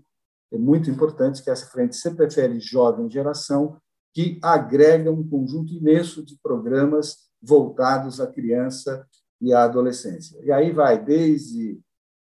muito 0.52 0.90
importante, 0.90 1.44
que 1.44 1.50
é 1.50 1.54
essa 1.54 1.66
frente 1.68 1.96
CPFL 1.96 2.60
Jovem 2.60 3.10
Geração, 3.10 3.78
que 4.14 4.40
agrega 4.42 5.12
um 5.12 5.28
conjunto 5.28 5.74
imenso 5.74 6.24
de 6.24 6.38
programas 6.42 7.18
voltados 7.42 8.22
à 8.22 8.28
criança 8.28 9.06
e 9.42 9.52
à 9.54 9.64
adolescência. 9.64 10.40
E 10.44 10.52
aí 10.52 10.72
vai 10.72 11.04
desde 11.04 11.80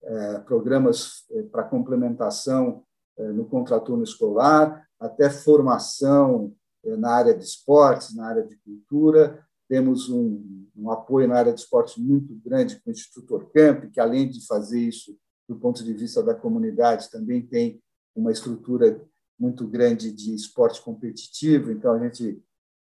é, 0.03 0.39
programas 0.41 1.25
é, 1.31 1.43
para 1.43 1.65
complementação 1.65 2.85
é, 3.19 3.29
no 3.29 3.45
contraturno 3.45 4.03
escolar, 4.03 4.87
até 4.99 5.29
formação 5.29 6.55
é, 6.85 6.97
na 6.97 7.11
área 7.11 7.35
de 7.35 7.45
esportes, 7.45 8.15
na 8.15 8.27
área 8.27 8.45
de 8.45 8.57
cultura. 8.57 9.45
Temos 9.69 10.09
um, 10.09 10.67
um 10.77 10.91
apoio 10.91 11.29
na 11.29 11.37
área 11.37 11.53
de 11.53 11.61
esportes 11.61 11.97
muito 11.97 12.35
grande 12.45 12.81
com 12.81 12.91
o 12.91 12.93
Instituto 12.93 13.35
Orcamp, 13.35 13.91
que, 13.91 14.01
além 14.01 14.29
de 14.29 14.47
fazer 14.47 14.81
isso 14.81 15.17
do 15.49 15.57
ponto 15.57 15.83
de 15.85 15.93
vista 15.93 16.23
da 16.23 16.35
comunidade, 16.35 17.11
também 17.11 17.43
tem 17.43 17.83
uma 18.15 18.33
estrutura 18.33 19.01
muito 19.39 19.67
grande 19.67 20.13
de 20.13 20.35
esporte 20.35 20.81
competitivo. 20.83 21.71
Então, 21.71 21.93
a 21.93 21.99
gente 21.99 22.43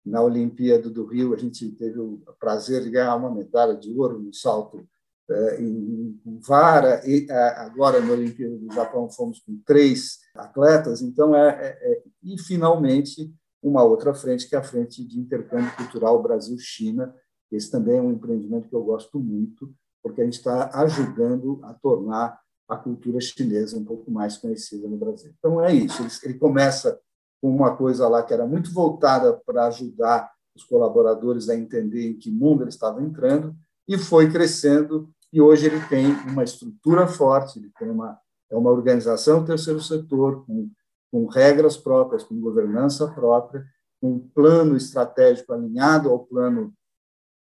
na 0.06 0.22
Olimpíada 0.22 0.90
do 0.90 1.04
Rio, 1.06 1.34
a 1.34 1.38
gente 1.38 1.72
teve 1.72 2.00
o 2.00 2.22
prazer 2.40 2.84
de 2.84 2.92
ganhar 2.92 3.16
uma 3.16 3.34
medalha 3.34 3.76
de 3.76 3.92
ouro 3.92 4.20
no 4.20 4.32
salto 4.32 4.88
é, 5.28 5.60
em, 5.60 6.20
vara, 6.48 7.02
e 7.04 7.26
é, 7.28 7.48
agora 7.60 8.00
na 8.00 8.14
Olimpíada 8.14 8.56
do 8.56 8.72
Japão 8.72 9.10
fomos 9.10 9.40
com 9.40 9.60
três 9.66 10.20
atletas. 10.36 11.02
Então, 11.02 11.36
é, 11.36 11.50
é, 11.50 11.94
é, 11.94 12.04
e 12.22 12.38
finalmente 12.38 13.34
uma 13.64 13.84
outra 13.84 14.14
frente, 14.14 14.48
que 14.48 14.56
é 14.56 14.60
a 14.60 14.64
frente 14.64 15.04
de 15.04 15.20
intercâmbio 15.20 15.76
cultural 15.76 16.22
Brasil-China. 16.22 17.16
Esse 17.52 17.72
também 17.72 17.98
é 17.98 18.02
um 18.02 18.12
empreendimento 18.12 18.70
que 18.70 18.76
eu 18.76 18.84
gosto 18.84 19.20
muito, 19.20 19.74
porque 20.06 20.22
a 20.22 20.24
gente 20.24 20.36
está 20.36 20.70
ajudando 20.84 21.60
a 21.64 21.74
tornar 21.74 22.40
a 22.68 22.78
cultura 22.78 23.20
chinesa 23.20 23.76
um 23.76 23.84
pouco 23.84 24.12
mais 24.12 24.38
conhecida 24.38 24.88
no 24.88 24.98
Brasil. 24.98 25.34
Então, 25.40 25.60
é 25.60 25.74
isso. 25.74 26.06
Ele, 26.24 26.36
começa 26.36 27.00
com 27.42 27.50
uma 27.50 27.76
coisa 27.76 28.08
lá 28.08 28.22
que 28.22 28.32
era 28.32 28.46
muito 28.46 28.72
voltada 28.72 29.34
para 29.44 29.66
ajudar 29.66 30.32
os 30.56 30.64
colaboradores 30.64 31.50
a 31.50 31.56
entender 31.56 32.08
em 32.08 32.14
que 32.20 32.30
mundo 32.30 32.62
ele 32.62 32.70
estava 32.70 33.02
entrando, 33.02 33.56
e 33.88 33.98
foi 33.98 34.32
crescendo, 34.32 35.10
e 35.34 35.42
hoje 35.42 35.66
ele 35.66 35.84
tem 35.88 36.12
uma 36.30 36.44
estrutura 36.44 37.08
forte, 37.08 37.58
ele 37.58 37.72
tem 37.80 37.90
uma, 37.90 38.16
é 38.52 38.56
uma 38.56 38.70
organização 38.70 39.40
do 39.40 39.48
terceiro 39.48 39.82
setor, 39.82 40.46
com, 40.46 40.70
com 41.12 41.26
regras 41.26 41.76
próprias, 41.78 42.24
com 42.24 42.40
governança 42.40 43.08
própria, 43.08 43.66
com 44.00 44.12
um 44.14 44.20
plano 44.20 44.78
estratégico 44.78 45.52
alinhado 45.52 46.10
ao 46.10 46.20
plano, 46.20 46.72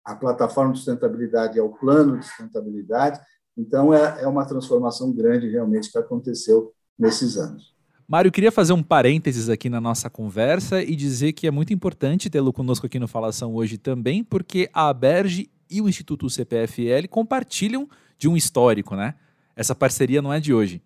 a 0.03 0.15
plataforma 0.15 0.73
de 0.73 0.79
sustentabilidade 0.79 1.59
ao 1.59 1.69
plano 1.69 2.19
de 2.19 2.25
sustentabilidade. 2.25 3.19
Então, 3.57 3.93
é, 3.93 4.23
é 4.23 4.27
uma 4.27 4.45
transformação 4.45 5.13
grande, 5.13 5.49
realmente, 5.49 5.91
que 5.91 5.97
aconteceu 5.97 6.71
nesses 6.97 7.37
anos. 7.37 7.71
Mário, 8.07 8.31
queria 8.31 8.51
fazer 8.51 8.73
um 8.73 8.83
parênteses 8.83 9.47
aqui 9.47 9.69
na 9.69 9.79
nossa 9.79 10.09
conversa 10.09 10.81
e 10.83 10.95
dizer 10.95 11.31
que 11.31 11.47
é 11.47 11.51
muito 11.51 11.73
importante 11.73 12.29
tê-lo 12.29 12.51
conosco 12.51 12.85
aqui 12.85 12.99
no 12.99 13.07
Falação 13.07 13.55
hoje 13.55 13.77
também, 13.77 14.23
porque 14.23 14.69
a 14.73 14.89
Aberge 14.89 15.49
e 15.69 15.81
o 15.81 15.87
Instituto 15.87 16.29
CPFL 16.29 17.07
compartilham 17.09 17.87
de 18.17 18.27
um 18.27 18.35
histórico, 18.35 18.95
né? 18.95 19.15
Essa 19.55 19.73
parceria 19.73 20.21
não 20.21 20.33
é 20.33 20.39
de 20.39 20.53
hoje. 20.53 20.83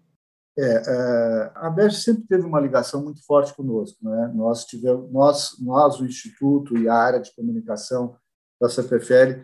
É, 0.58 0.64
é, 0.64 1.52
a 1.56 1.68
Aberge 1.68 1.98
sempre 1.98 2.24
teve 2.28 2.46
uma 2.46 2.60
ligação 2.60 3.04
muito 3.04 3.26
forte 3.26 3.54
conosco, 3.56 3.98
né? 4.04 4.32
Nós 4.36 4.64
tivemos, 4.64 5.12
nós, 5.12 5.56
nós 5.60 6.00
o 6.00 6.06
Instituto 6.06 6.78
e 6.78 6.88
a 6.88 6.94
área 6.94 7.20
de 7.20 7.34
comunicação 7.36 8.16
da 8.60 8.70
CPFL 8.70 9.42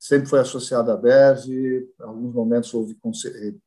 sempre 0.00 0.28
foi 0.30 0.40
associada 0.40 0.94
à 0.94 0.96
Berge, 0.96 1.52
em 1.52 2.02
alguns 2.02 2.34
momentos 2.34 2.72
houve 2.72 2.96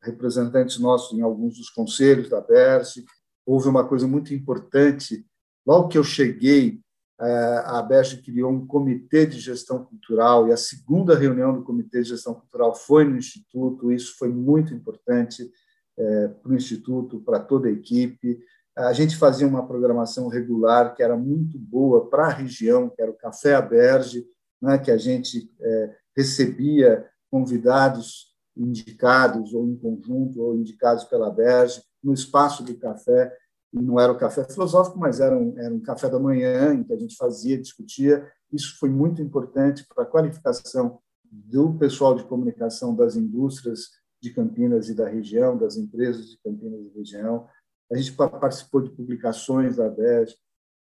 representantes 0.02 0.78
nossos 0.80 1.16
em 1.16 1.22
alguns 1.22 1.56
dos 1.56 1.70
conselhos 1.70 2.28
da 2.28 2.40
Berge, 2.40 3.04
houve 3.46 3.68
uma 3.68 3.86
coisa 3.86 4.08
muito 4.08 4.34
importante. 4.34 5.24
Logo 5.64 5.88
que 5.88 5.96
eu 5.96 6.02
cheguei, 6.02 6.80
é, 7.20 7.24
a 7.64 7.78
ABEST 7.78 8.22
criou 8.22 8.50
um 8.50 8.66
comitê 8.66 9.24
de 9.24 9.38
gestão 9.38 9.84
cultural 9.84 10.48
e 10.48 10.52
a 10.52 10.56
segunda 10.56 11.16
reunião 11.16 11.54
do 11.54 11.62
comitê 11.62 12.02
de 12.02 12.08
gestão 12.08 12.34
cultural 12.34 12.74
foi 12.74 13.04
no 13.04 13.16
Instituto. 13.16 13.92
Isso 13.92 14.16
foi 14.18 14.28
muito 14.28 14.74
importante 14.74 15.48
é, 15.96 16.28
para 16.28 16.50
o 16.50 16.56
Instituto, 16.56 17.20
para 17.20 17.38
toda 17.38 17.68
a 17.68 17.72
equipe. 17.72 18.40
A 18.76 18.92
gente 18.92 19.16
fazia 19.16 19.46
uma 19.46 19.64
programação 19.64 20.26
regular 20.26 20.96
que 20.96 21.02
era 21.04 21.16
muito 21.16 21.56
boa 21.56 22.10
para 22.10 22.26
a 22.26 22.32
região, 22.32 22.90
que 22.90 23.00
era 23.00 23.12
o 23.12 23.16
Café 23.16 23.54
Aberge, 23.54 24.26
né, 24.64 24.78
que 24.78 24.90
a 24.90 24.96
gente 24.96 25.50
é, 25.60 25.96
recebia 26.16 27.06
convidados 27.30 28.34
indicados 28.56 29.52
ou 29.52 29.68
em 29.68 29.76
conjunto 29.76 30.40
ou 30.40 30.56
indicados 30.56 31.04
pela 31.04 31.30
Berge 31.30 31.82
no 32.02 32.14
espaço 32.14 32.62
do 32.62 32.74
café, 32.76 33.36
e 33.72 33.80
não 33.80 33.98
era 33.98 34.12
o 34.12 34.18
café 34.18 34.44
filosófico, 34.44 34.98
mas 34.98 35.20
era 35.20 35.36
um, 35.36 35.58
era 35.58 35.74
um 35.74 35.80
café 35.80 36.08
da 36.08 36.18
manhã 36.18 36.72
em 36.72 36.84
que 36.84 36.92
a 36.92 36.96
gente 36.96 37.16
fazia, 37.16 37.60
discutia. 37.60 38.30
Isso 38.52 38.78
foi 38.78 38.88
muito 38.88 39.20
importante 39.20 39.84
para 39.92 40.04
a 40.04 40.06
qualificação 40.06 41.00
do 41.24 41.74
pessoal 41.74 42.14
de 42.14 42.22
comunicação 42.24 42.94
das 42.94 43.16
indústrias 43.16 43.88
de 44.22 44.32
Campinas 44.32 44.88
e 44.88 44.94
da 44.94 45.08
região, 45.08 45.58
das 45.58 45.76
empresas 45.76 46.30
de 46.30 46.38
Campinas 46.38 46.86
e 46.86 46.96
região. 46.96 47.48
A 47.90 47.96
gente 47.96 48.12
participou 48.12 48.80
de 48.80 48.90
publicações 48.90 49.76
da 49.76 49.88
BES, 49.88 50.36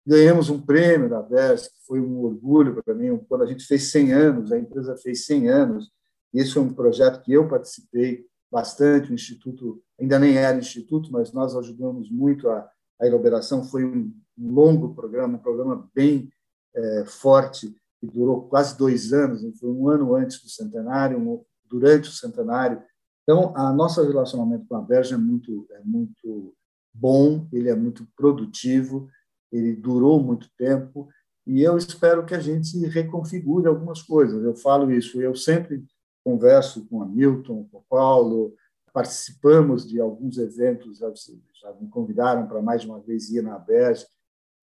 ganhamos 0.08 0.48
um 0.48 0.58
prêmio 0.58 1.10
da 1.10 1.20
BES, 1.20 1.68
que 1.68 1.86
foi 1.86 2.00
um 2.00 2.20
orgulho 2.20 2.82
para 2.82 2.94
mim, 2.94 3.18
quando 3.28 3.42
a 3.44 3.46
gente 3.46 3.66
fez 3.66 3.90
100 3.90 4.12
anos, 4.12 4.52
a 4.52 4.58
empresa 4.58 4.96
fez 4.96 5.26
100 5.26 5.50
anos, 5.50 5.90
esse 6.32 6.54
foi 6.54 6.62
um 6.62 6.72
projeto 6.72 7.22
que 7.22 7.30
eu 7.30 7.46
participei 7.46 8.24
bastante, 8.50 9.10
o 9.10 9.14
Instituto 9.14 9.82
ainda 10.00 10.18
nem 10.18 10.36
era 10.36 10.56
instituto, 10.56 11.12
mas 11.12 11.32
nós 11.32 11.54
ajudamos 11.54 12.10
muito 12.10 12.48
a, 12.48 12.66
a 13.00 13.06
elaboração. 13.06 13.62
Foi 13.64 13.84
um, 13.84 14.10
longo 14.38 14.94
programa, 14.94 15.36
um 15.36 15.42
programa 15.42 15.90
bem 15.94 16.30
é, 16.74 17.04
forte, 17.04 17.74
que 18.00 18.06
durou 18.06 18.48
quase 18.48 18.78
dois 18.78 19.12
anos, 19.12 19.42
foi 19.58 19.68
um 19.68 19.88
ano 19.88 20.14
antes 20.14 20.40
do 20.40 20.48
centenário, 20.48 21.18
um, 21.18 21.44
durante 21.68 22.08
o 22.08 22.12
centenário. 22.12 22.80
Então, 23.24 23.52
a 23.54 23.72
nosso 23.72 24.02
relacionamento 24.02 24.64
com 24.66 24.76
a 24.76 24.80
Berge 24.80 25.12
é 25.12 25.18
muito, 25.18 25.66
é 25.72 25.80
muito 25.84 26.54
bom, 26.94 27.46
ele 27.52 27.68
é 27.68 27.74
muito 27.74 28.06
produtivo, 28.16 29.08
ele 29.52 29.74
durou 29.74 30.22
muito 30.22 30.48
tempo, 30.56 31.08
e 31.46 31.62
eu 31.62 31.78
espero 31.78 32.26
que 32.26 32.34
a 32.34 32.40
gente 32.40 32.78
reconfigure 32.86 33.66
algumas 33.66 34.02
coisas. 34.02 34.44
Eu 34.44 34.54
falo 34.54 34.92
isso, 34.92 35.20
eu 35.20 35.34
sempre 35.34 35.84
converso 36.22 36.84
com 36.86 37.02
a 37.02 37.06
Milton, 37.06 37.66
com 37.70 37.78
o 37.78 37.84
Paulo, 37.88 38.54
participamos 38.92 39.88
de 39.88 40.00
alguns 40.00 40.36
eventos, 40.36 40.98
já, 40.98 41.72
me 41.80 41.88
convidaram 41.88 42.46
para 42.46 42.60
mais 42.60 42.82
de 42.82 42.88
uma 42.88 43.00
vez 43.00 43.30
ir 43.30 43.42
na 43.42 43.54
ABERJ. 43.54 44.06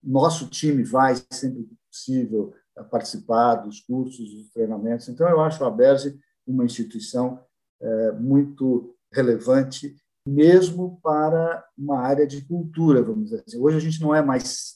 Nosso 0.02 0.48
time 0.48 0.84
vai 0.84 1.16
sempre 1.32 1.64
que 1.64 1.76
possível 1.90 2.54
participar 2.90 3.56
dos 3.56 3.80
cursos, 3.80 4.32
dos 4.32 4.50
treinamentos. 4.50 5.08
Então, 5.08 5.28
eu 5.28 5.40
acho 5.40 5.64
a 5.64 5.68
ABERJ 5.68 6.18
uma 6.46 6.64
instituição 6.64 7.40
é, 7.80 8.12
muito 8.12 8.94
relevante, 9.12 9.96
mesmo 10.26 11.00
para 11.02 11.64
uma 11.76 11.98
área 12.00 12.26
de 12.26 12.42
cultura, 12.42 13.02
vamos 13.02 13.24
dizer 13.30 13.42
assim. 13.46 13.58
Hoje 13.58 13.76
a 13.76 13.80
gente 13.80 14.00
não 14.00 14.14
é 14.14 14.22
mais 14.22 14.75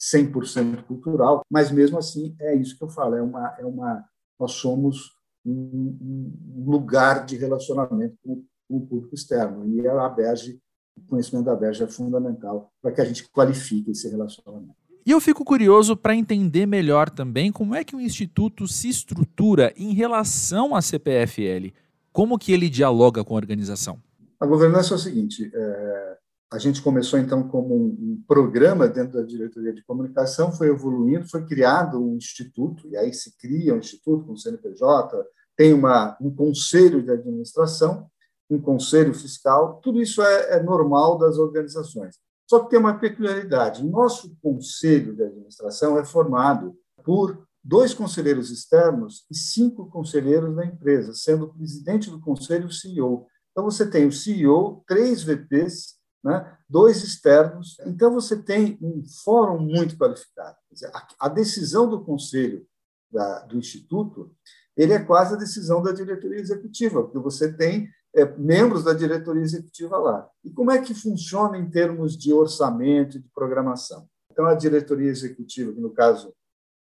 100% 0.00 0.84
cultural, 0.84 1.42
mas 1.50 1.70
mesmo 1.70 1.98
assim 1.98 2.34
é 2.40 2.54
isso 2.54 2.76
que 2.76 2.84
eu 2.84 2.88
falo, 2.88 3.16
é 3.16 3.22
uma, 3.22 3.56
é 3.58 3.64
uma 3.64 4.04
nós 4.38 4.52
somos 4.52 5.16
um, 5.44 5.96
um 6.00 6.70
lugar 6.70 7.24
de 7.24 7.36
relacionamento 7.36 8.16
com, 8.22 8.44
com, 8.68 8.76
o 8.76 8.86
público 8.86 9.14
externo 9.14 9.66
e 9.68 9.86
a 9.86 10.06
ABERJ, 10.06 10.60
o 10.96 11.00
conhecimento 11.08 11.46
da 11.46 11.52
ABERJ 11.52 11.84
é 11.84 11.88
fundamental 11.88 12.72
para 12.80 12.92
que 12.92 13.00
a 13.00 13.04
gente 13.04 13.28
qualifique 13.30 13.90
esse 13.90 14.08
relacionamento. 14.08 14.76
E 15.04 15.10
eu 15.10 15.20
fico 15.20 15.44
curioso 15.44 15.96
para 15.96 16.14
entender 16.14 16.66
melhor 16.66 17.08
também 17.08 17.50
como 17.50 17.74
é 17.74 17.82
que 17.82 17.96
o 17.96 18.00
Instituto 18.00 18.68
se 18.68 18.90
estrutura 18.90 19.72
em 19.74 19.94
relação 19.94 20.76
à 20.76 20.82
CPFL. 20.82 21.72
Como 22.12 22.38
que 22.38 22.52
ele 22.52 22.68
dialoga 22.68 23.24
com 23.24 23.34
a 23.34 23.36
organização? 23.36 23.98
A 24.38 24.46
governança 24.46 24.92
é 24.92 24.96
o 24.96 24.98
seguinte, 24.98 25.50
é, 25.54 26.18
a 26.50 26.58
gente 26.58 26.80
começou 26.80 27.18
então 27.18 27.46
como 27.46 27.74
um, 27.74 28.22
programa 28.26 28.88
dentro 28.88 29.18
da 29.18 29.22
diretoria 29.22 29.72
de 29.72 29.84
comunicação, 29.84 30.50
foi 30.50 30.68
evoluindo, 30.68 31.28
foi 31.28 31.44
criado 31.44 32.02
um 32.02 32.16
instituto, 32.16 32.88
e 32.88 32.96
aí 32.96 33.12
se 33.12 33.36
cria 33.36 33.74
um 33.74 33.78
instituto 33.78 34.24
com 34.24 34.32
o 34.32 34.36
CNPJ, 34.36 35.24
tem 35.56 35.72
uma, 35.72 36.16
um 36.20 36.34
conselho 36.34 37.02
de 37.02 37.10
administração, 37.10 38.06
um 38.50 38.60
conselho 38.60 39.12
fiscal, 39.12 39.80
tudo 39.82 40.00
isso 40.00 40.22
é, 40.22 40.58
é 40.58 40.62
normal 40.62 41.18
das 41.18 41.36
organizações. 41.36 42.16
Só 42.48 42.60
que 42.60 42.70
tem 42.70 42.78
uma 42.78 42.98
peculiaridade: 42.98 43.84
nosso 43.84 44.34
conselho 44.42 45.14
de 45.14 45.22
administração 45.22 45.98
é 45.98 46.04
formado 46.04 46.74
por 47.04 47.46
dois 47.62 47.92
conselheiros 47.92 48.50
externos 48.50 49.26
e 49.30 49.36
cinco 49.36 49.90
conselheiros 49.90 50.56
da 50.56 50.64
empresa, 50.64 51.12
sendo 51.14 51.44
o 51.44 51.52
presidente 51.52 52.08
do 52.10 52.20
conselho 52.20 52.68
o 52.68 52.72
CEO. 52.72 53.26
Então, 53.50 53.64
você 53.64 53.84
tem 53.88 54.06
o 54.06 54.12
CEO, 54.12 54.82
três 54.86 55.22
VPs 55.22 55.97
né, 56.22 56.56
dois 56.68 57.02
externos. 57.02 57.76
Então, 57.86 58.12
você 58.12 58.36
tem 58.36 58.78
um 58.82 59.04
fórum 59.24 59.58
muito 59.58 59.96
qualificado. 59.96 60.56
Dizer, 60.70 60.90
a, 61.18 61.28
decisão 61.28 61.88
do 61.88 62.04
conselho 62.04 62.66
da, 63.10 63.40
do 63.40 63.56
Instituto 63.56 64.34
ele 64.76 64.92
é 64.92 64.98
quase 65.00 65.34
a 65.34 65.38
decisão 65.38 65.82
da 65.82 65.90
diretoria 65.90 66.38
executiva, 66.38 67.02
porque 67.02 67.18
você 67.18 67.52
tem 67.52 67.90
é, 68.14 68.24
membros 68.36 68.84
da 68.84 68.94
diretoria 68.94 69.42
executiva 69.42 69.98
lá. 69.98 70.28
E 70.44 70.50
como 70.52 70.70
é 70.70 70.80
que 70.80 70.94
funciona 70.94 71.58
em 71.58 71.68
termos 71.68 72.16
de 72.16 72.32
orçamento 72.32 73.18
de 73.18 73.28
programação? 73.34 74.08
Então, 74.30 74.46
a 74.46 74.54
diretoria 74.54 75.10
executiva, 75.10 75.72
que 75.72 75.80
no 75.80 75.90
caso 75.90 76.32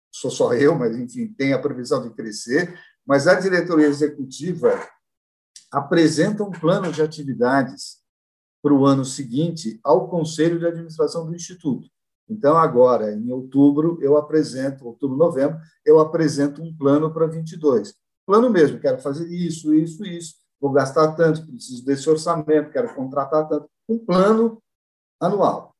sou 0.09 0.31
só 0.31 0.53
eu, 0.53 0.73
mas 0.73 0.97
enfim, 0.97 1.33
tem 1.33 1.51
a 1.51 1.59
previsão 1.59 2.01
de 2.01 2.15
crescer, 2.15 2.79
mas 3.05 3.27
a 3.27 3.35
diretoria 3.35 3.87
executiva 3.87 4.71
apresenta 5.69 6.43
um 6.43 6.51
plano 6.51 6.91
de 6.93 7.01
atividades 7.01 8.00
para 8.61 8.73
o 8.73 8.85
ano 8.85 9.03
seguinte 9.03 9.79
ao 9.83 10.07
Conselho 10.07 10.59
de 10.59 10.65
Administração 10.65 11.25
do 11.25 11.35
Instituto. 11.35 11.89
Então, 12.29 12.57
agora, 12.57 13.13
em 13.13 13.29
outubro, 13.31 13.97
eu 14.01 14.15
apresento, 14.15 14.87
outubro, 14.87 15.17
novembro, 15.17 15.59
eu 15.85 15.99
apresento 15.99 16.61
um 16.61 16.73
plano 16.73 17.13
para 17.13 17.27
22. 17.27 17.93
Plano 18.25 18.49
mesmo, 18.49 18.79
quero 18.79 18.99
fazer 18.99 19.27
isso, 19.27 19.73
isso, 19.73 20.05
isso, 20.05 20.35
vou 20.59 20.71
gastar 20.71 21.13
tanto, 21.13 21.45
preciso 21.45 21.83
desse 21.83 22.09
orçamento, 22.09 22.71
quero 22.71 22.93
contratar 22.95 23.47
tanto. 23.49 23.69
Um 23.89 23.97
plano 23.97 24.61
anual. 25.19 25.75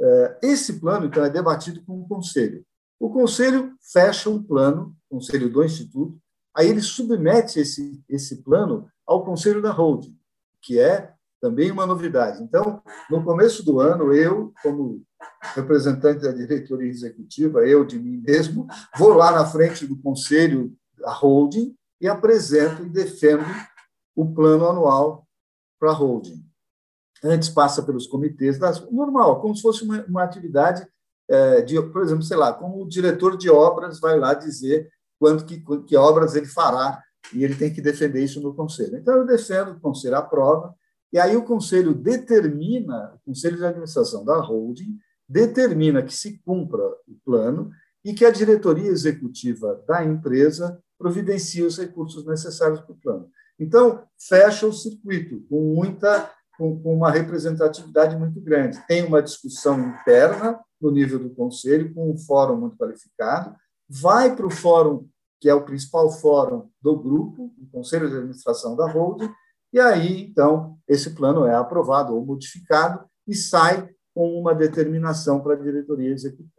É, 0.00 0.38
esse 0.42 0.80
plano, 0.80 1.06
então, 1.06 1.24
é 1.24 1.30
debatido 1.30 1.84
com 1.84 2.00
o 2.00 2.08
Conselho. 2.08 2.64
O 2.98 3.10
Conselho 3.10 3.76
fecha 3.80 4.28
um 4.28 4.42
plano, 4.42 4.96
Conselho 5.08 5.48
do 5.48 5.62
Instituto, 5.62 6.18
aí 6.52 6.68
ele 6.68 6.80
submete 6.80 7.60
esse, 7.60 8.02
esse 8.08 8.42
plano 8.42 8.88
ao 9.06 9.24
Conselho 9.24 9.62
da 9.62 9.70
Holding, 9.70 10.18
que 10.60 10.80
é 10.80 11.12
também 11.44 11.70
uma 11.70 11.84
novidade. 11.84 12.42
Então, 12.42 12.82
no 13.10 13.22
começo 13.22 13.62
do 13.62 13.78
ano, 13.78 14.14
eu, 14.14 14.50
como 14.62 15.04
representante 15.54 16.22
da 16.22 16.32
diretoria 16.32 16.88
executiva, 16.88 17.66
eu 17.66 17.84
de 17.84 17.98
mim 17.98 18.16
mesmo, 18.26 18.66
vou 18.96 19.12
lá 19.12 19.30
na 19.30 19.44
frente 19.44 19.86
do 19.86 19.94
conselho 20.00 20.74
da 20.98 21.12
holding 21.12 21.76
e 22.00 22.08
apresento 22.08 22.82
e 22.82 22.88
defendo 22.88 23.44
o 24.16 24.32
plano 24.32 24.66
anual 24.66 25.28
para 25.78 25.90
a 25.90 25.92
holding. 25.92 26.42
Antes 27.22 27.50
passa 27.50 27.82
pelos 27.82 28.06
comitês, 28.06 28.58
das, 28.58 28.80
normal, 28.90 29.42
como 29.42 29.54
se 29.54 29.60
fosse 29.60 29.84
uma, 29.84 30.02
uma 30.04 30.22
atividade 30.22 30.88
é, 31.28 31.60
de, 31.60 31.78
por 31.90 32.00
exemplo, 32.02 32.22
sei 32.22 32.38
lá, 32.38 32.54
como 32.54 32.82
o 32.82 32.88
diretor 32.88 33.36
de 33.36 33.50
obras 33.50 34.00
vai 34.00 34.18
lá 34.18 34.32
dizer 34.32 34.88
quanto 35.18 35.44
que, 35.44 35.62
que 35.82 35.94
obras 35.94 36.34
ele 36.36 36.46
fará 36.46 37.02
e 37.34 37.44
ele 37.44 37.54
tem 37.54 37.70
que 37.70 37.82
defender 37.82 38.24
isso 38.24 38.40
no 38.40 38.54
conselho. 38.54 38.96
Então, 38.96 39.14
eu 39.14 39.26
defendo, 39.26 39.72
o 39.72 39.80
conselho 39.80 40.16
aprova, 40.16 40.74
e 41.14 41.18
aí 41.20 41.36
o 41.36 41.44
conselho 41.44 41.94
determina, 41.94 43.14
o 43.14 43.26
conselho 43.26 43.56
de 43.56 43.64
administração 43.64 44.24
da 44.24 44.36
holding 44.40 44.98
determina 45.28 46.02
que 46.02 46.12
se 46.12 46.38
cumpra 46.44 46.84
o 47.06 47.14
plano 47.24 47.70
e 48.04 48.12
que 48.12 48.24
a 48.24 48.32
diretoria 48.32 48.90
executiva 48.90 49.80
da 49.86 50.04
empresa 50.04 50.76
providencie 50.98 51.62
os 51.62 51.78
recursos 51.78 52.26
necessários 52.26 52.80
para 52.80 52.92
o 52.92 52.98
plano. 52.98 53.30
Então, 53.60 54.02
fecha 54.18 54.66
o 54.66 54.72
circuito 54.72 55.40
com 55.48 55.60
muita 55.76 56.28
com, 56.58 56.82
com 56.82 56.96
uma 56.96 57.12
representatividade 57.12 58.16
muito 58.16 58.40
grande. 58.40 58.84
Tem 58.88 59.04
uma 59.04 59.22
discussão 59.22 59.78
interna 59.78 60.58
no 60.80 60.90
nível 60.90 61.20
do 61.20 61.30
conselho, 61.30 61.94
com 61.94 62.10
um 62.10 62.18
fórum 62.18 62.56
muito 62.56 62.76
qualificado, 62.76 63.54
vai 63.88 64.34
para 64.34 64.46
o 64.46 64.50
fórum, 64.50 65.08
que 65.40 65.48
é 65.48 65.54
o 65.54 65.64
principal 65.64 66.10
fórum 66.10 66.68
do 66.82 66.98
grupo, 66.98 67.54
o 67.56 67.66
conselho 67.70 68.08
de 68.08 68.16
administração 68.16 68.74
da 68.74 68.90
holding, 68.90 69.30
e 69.74 69.80
aí, 69.80 70.22
então, 70.22 70.78
esse 70.86 71.10
plano 71.10 71.44
é 71.44 71.54
aprovado 71.56 72.14
ou 72.14 72.24
modificado 72.24 73.04
e 73.26 73.34
sai 73.34 73.92
com 74.14 74.40
uma 74.40 74.54
determinação 74.54 75.40
para 75.40 75.54
a 75.54 75.60
diretoria 75.60 76.14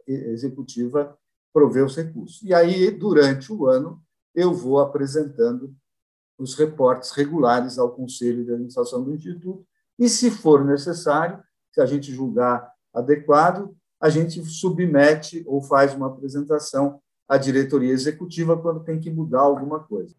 executiva 0.06 1.16
prover 1.50 1.86
os 1.86 1.96
recursos. 1.96 2.42
E 2.42 2.52
aí, 2.52 2.90
durante 2.90 3.50
o 3.50 3.66
ano, 3.66 4.02
eu 4.34 4.52
vou 4.52 4.80
apresentando 4.80 5.74
os 6.38 6.54
reportes 6.54 7.12
regulares 7.12 7.78
ao 7.78 7.94
Conselho 7.94 8.44
de 8.44 8.52
Administração 8.52 9.02
do 9.02 9.14
Instituto 9.14 9.66
e, 9.98 10.10
se 10.10 10.30
for 10.30 10.62
necessário, 10.62 11.42
se 11.72 11.80
a 11.80 11.86
gente 11.86 12.12
julgar 12.12 12.70
adequado, 12.92 13.74
a 13.98 14.10
gente 14.10 14.44
submete 14.44 15.42
ou 15.46 15.62
faz 15.62 15.94
uma 15.94 16.08
apresentação 16.08 17.00
à 17.26 17.38
diretoria 17.38 17.94
executiva 17.94 18.60
quando 18.60 18.84
tem 18.84 19.00
que 19.00 19.10
mudar 19.10 19.40
alguma 19.40 19.80
coisa. 19.82 20.14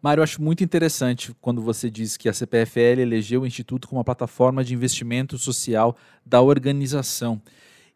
Mário, 0.00 0.20
eu 0.20 0.24
acho 0.24 0.42
muito 0.42 0.64
interessante 0.64 1.34
quando 1.40 1.62
você 1.62 1.90
diz 1.90 2.16
que 2.16 2.28
a 2.28 2.32
CPFL 2.32 3.00
elegeu 3.00 3.42
o 3.42 3.46
Instituto 3.46 3.88
como 3.88 3.98
uma 3.98 4.04
plataforma 4.04 4.64
de 4.64 4.74
investimento 4.74 5.38
social 5.38 5.96
da 6.24 6.40
organização. 6.40 7.40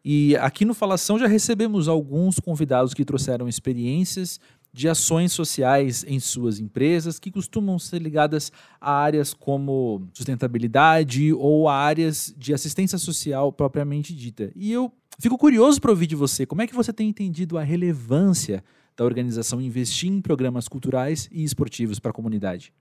E 0.03 0.35
aqui 0.37 0.63
no 0.63 0.73
Falação 0.73 1.19
já 1.19 1.27
recebemos 1.27 1.87
alguns 1.87 2.39
convidados 2.39 2.93
que 2.93 3.03
trouxeram 3.03 3.47
experiências 3.47 4.39
de 4.71 4.87
ações 4.87 5.31
sociais 5.31 6.05
em 6.07 6.19
suas 6.19 6.59
empresas 6.59 7.19
que 7.19 7.31
costumam 7.31 7.79
ser 7.79 7.99
ligadas 7.99 8.51
a 8.79 8.91
áreas 8.91 9.33
como 9.33 10.07
sustentabilidade 10.13 11.33
ou 11.33 11.67
a 11.67 11.75
áreas 11.75 12.33
de 12.37 12.53
assistência 12.53 12.97
social 12.97 13.51
propriamente 13.51 14.13
dita. 14.13 14.51
E 14.55 14.71
eu 14.71 14.91
fico 15.19 15.37
curioso 15.37 15.81
para 15.81 15.91
ouvir 15.91 16.07
de 16.07 16.15
você, 16.15 16.45
como 16.45 16.61
é 16.61 16.67
que 16.67 16.75
você 16.75 16.93
tem 16.93 17.09
entendido 17.09 17.57
a 17.57 17.63
relevância 17.63 18.63
da 18.97 19.05
organização 19.05 19.61
investir 19.61 20.11
em 20.11 20.19
programas 20.19 20.67
culturais 20.67 21.29
e 21.31 21.43
esportivos 21.43 21.99
para 21.99 22.09
a 22.09 22.13
comunidade? 22.13 22.73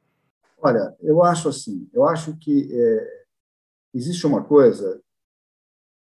Olha, 0.59 0.97
eu 1.03 1.23
acho 1.23 1.51
assim, 1.51 1.89
eu 1.93 2.07
acho 2.07 2.35
que 2.39 2.69
é, 2.73 3.25
existe 3.93 4.27
uma 4.27 4.43
coisa, 4.43 5.01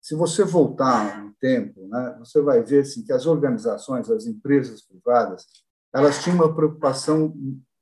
se 0.03 0.15
você 0.15 0.45
voltar 0.45 1.25
um 1.25 1.33
tempo, 1.41 1.89
né, 1.89 2.17
você 2.19 2.41
vai 2.43 2.63
ver 2.63 2.83
assim, 2.83 3.03
que 3.03 3.13
as 3.13 3.25
organizações, 3.25 4.11
as 4.11 4.27
empresas 4.27 4.83
privadas, 4.83 5.47
elas 5.93 6.23
tinham 6.23 6.37
uma 6.37 6.55
preocupação 6.55 7.35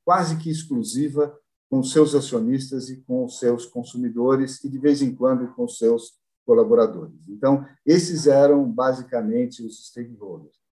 quase 0.05 0.37
que 0.37 0.49
exclusiva 0.49 1.37
com 1.69 1.83
seus 1.83 2.15
acionistas 2.15 2.89
e 2.89 3.01
com 3.03 3.29
seus 3.29 3.67
consumidores 3.67 4.63
e, 4.63 4.69
de 4.69 4.79
vez 4.79 5.03
em 5.03 5.13
quando, 5.13 5.53
com 5.55 5.67
seus 5.67 6.15
colaboradores. 6.47 7.27
Então, 7.29 7.67
esses 7.85 8.29
eram 8.29 8.71
basicamente 8.71 9.65
os 9.65 9.89
stakeholders. 9.89 10.64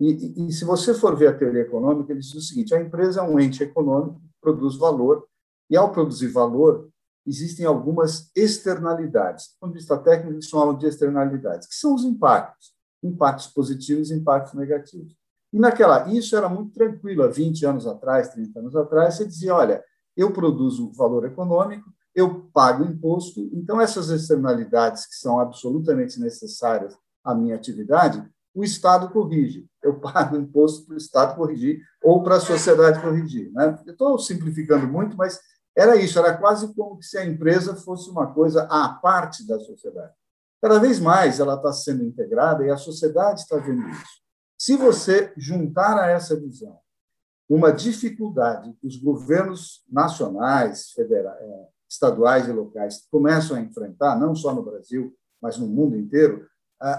E, 0.00 0.48
e, 0.48 0.52
se 0.52 0.64
você 0.64 0.94
for 0.94 1.16
ver 1.16 1.28
a 1.28 1.36
teoria 1.36 1.62
econômica, 1.62 2.12
ele 2.12 2.20
diz 2.20 2.34
o 2.34 2.40
seguinte: 2.40 2.74
a 2.74 2.80
empresa 2.80 3.20
é 3.20 3.22
um 3.22 3.38
ente 3.38 3.62
econômico 3.62 4.20
que 4.20 4.40
produz 4.40 4.76
valor, 4.76 5.26
e 5.70 5.76
ao 5.76 5.92
produzir 5.92 6.28
valor, 6.28 6.88
existem 7.26 7.64
algumas 7.64 8.30
externalidades. 8.34 9.46
Do 9.46 9.60
ponto 9.60 9.72
de 9.72 9.78
vista 9.78 9.96
técnico, 9.98 10.34
eles 10.34 10.46
chamam 10.46 10.76
de 10.76 10.86
externalidades, 10.86 11.68
que 11.68 11.74
são 11.74 11.94
os 11.94 12.04
impactos, 12.04 12.72
impactos 13.02 13.46
positivos 13.48 14.10
e 14.10 14.14
impactos 14.14 14.54
negativos. 14.54 15.14
E 15.52 15.58
naquela, 15.58 16.08
isso 16.08 16.36
era 16.36 16.48
muito 16.48 16.72
tranquilo, 16.72 17.22
há 17.22 17.28
20 17.28 17.64
anos 17.66 17.86
atrás, 17.86 18.30
30 18.30 18.58
anos 18.58 18.76
atrás, 18.76 19.14
você 19.14 19.26
dizia: 19.26 19.54
olha, 19.54 19.84
eu 20.16 20.32
produzo 20.32 20.92
valor 20.92 21.24
econômico, 21.24 21.92
eu 22.14 22.42
pago 22.52 22.84
imposto, 22.84 23.40
então 23.52 23.80
essas 23.80 24.10
externalidades 24.10 25.06
que 25.06 25.14
são 25.14 25.40
absolutamente 25.40 26.20
necessárias 26.20 26.94
à 27.24 27.34
minha 27.34 27.54
atividade, 27.54 28.22
o 28.54 28.62
Estado 28.62 29.10
corrige. 29.10 29.66
Eu 29.82 29.98
pago 30.00 30.36
imposto 30.36 30.86
para 30.86 30.94
o 30.94 30.98
Estado 30.98 31.36
corrigir 31.36 31.80
ou 32.02 32.22
para 32.22 32.36
a 32.36 32.40
sociedade 32.40 33.00
corrigir. 33.00 33.50
Né? 33.52 33.78
Eu 33.86 33.92
estou 33.92 34.18
simplificando 34.18 34.86
muito, 34.86 35.16
mas 35.16 35.40
era 35.76 35.96
isso, 35.96 36.18
era 36.18 36.36
quase 36.36 36.72
como 36.74 37.02
se 37.02 37.16
a 37.16 37.24
empresa 37.24 37.74
fosse 37.74 38.10
uma 38.10 38.32
coisa 38.32 38.64
à 38.70 38.90
parte 38.90 39.46
da 39.46 39.58
sociedade. 39.58 40.12
Cada 40.60 40.78
vez 40.78 41.00
mais 41.00 41.40
ela 41.40 41.54
está 41.54 41.72
sendo 41.72 42.04
integrada 42.04 42.64
e 42.64 42.70
a 42.70 42.76
sociedade 42.76 43.40
está 43.40 43.56
vendo 43.56 43.88
isso. 43.88 44.22
Se 44.58 44.76
você 44.76 45.32
juntar 45.36 45.98
a 45.98 46.08
essa 46.08 46.38
visão 46.38 46.78
uma 47.48 47.72
dificuldade 47.72 48.72
que 48.80 48.86
os 48.86 48.96
governos 48.96 49.82
nacionais, 49.90 50.90
federais, 50.92 51.38
é, 51.40 51.68
estaduais 51.90 52.48
e 52.48 52.52
locais 52.52 53.06
começam 53.10 53.56
a 53.56 53.60
enfrentar, 53.60 54.18
não 54.18 54.34
só 54.34 54.54
no 54.54 54.62
Brasil, 54.62 55.14
mas 55.40 55.58
no 55.58 55.66
mundo 55.66 55.96
inteiro, 55.96 56.48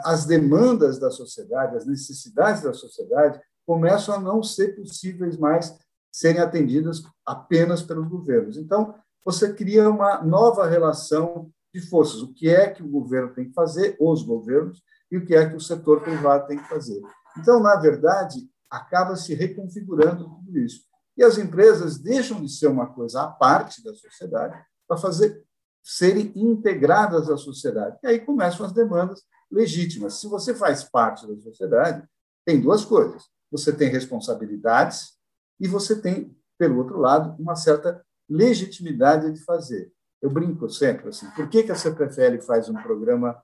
as 0.04 0.26
demandas 0.26 0.98
da 0.98 1.12
sociedade, 1.12 1.76
as 1.76 1.86
necessidades 1.86 2.62
da 2.62 2.74
sociedade 2.74 3.40
começam 3.66 4.16
a 4.16 4.20
não 4.20 4.42
ser 4.42 4.76
possíveis 4.76 5.38
mais 5.38 5.78
serem 6.12 6.42
atendidas 6.42 7.04
apenas 7.26 7.82
pelos 7.82 8.08
governos. 8.08 8.58
Então, 8.58 8.96
você 9.26 9.54
cria 9.54 9.90
uma 9.90 10.22
nova 10.22 10.66
relação 10.68 11.52
de 11.74 11.82
forças. 11.82 12.22
O 12.22 12.34
que 12.34 12.50
é 12.50 12.70
que 12.70 12.84
o 12.84 12.88
governo 12.88 13.34
tem 13.34 13.46
que 13.46 13.54
fazer, 13.54 13.98
os 14.00 14.22
governos, 14.24 14.82
e 15.12 15.18
o 15.18 15.26
que 15.26 15.36
é 15.36 15.50
que 15.50 15.56
o 15.56 15.62
setor 15.62 16.02
privado 16.02 16.48
tem 16.48 16.58
que 16.58 16.70
fazer. 16.70 17.02
Então, 17.38 17.60
na 17.60 17.76
verdade, 17.76 18.48
acaba 18.70 19.16
se 19.16 19.34
reconfigurando 19.34 20.30
tudo 20.30 20.60
isso. 20.60 20.82
E 21.18 21.24
as 21.24 21.38
empresas 21.38 21.98
deixam 21.98 22.42
de 22.42 22.50
ser 22.50 22.68
uma 22.68 22.88
coisa 22.88 23.24
à 23.24 23.28
parte 23.28 23.84
da 23.84 23.94
sociedade 23.94 24.60
para 24.88 24.98
fazer 24.98 25.44
serem 25.84 26.32
integradas 26.36 27.30
à 27.30 27.38
sociedade. 27.38 27.98
E 28.04 28.08
aí 28.08 28.20
começam 28.20 28.66
as 28.66 28.72
demandas 28.72 29.22
legítimas. 29.54 30.20
Se 30.20 30.28
você 30.28 30.54
faz 30.54 30.84
parte 30.84 31.28
da 31.28 31.40
sociedade, 31.40 32.08
tem 32.46 32.60
duas 32.60 32.84
coisas. 32.84 33.24
Você 33.52 33.72
tem 33.72 33.90
responsabilidades 33.90 35.14
e 35.60 35.68
você 35.68 36.02
tem, 36.02 36.36
pelo 36.58 36.80
outro 36.80 36.98
lado, 36.98 37.40
uma 37.40 37.56
certa 37.56 38.04
legitimidade 38.28 39.32
de 39.32 39.40
fazer. 39.44 39.92
Eu 40.22 40.30
brinco 40.30 40.68
sempre 40.70 41.10
assim, 41.10 41.30
por 41.32 41.48
que, 41.48 41.72
a 41.72 41.76
CPFL 41.76 42.42
faz 42.42 42.68
um 42.68 42.74
programa 42.74 43.42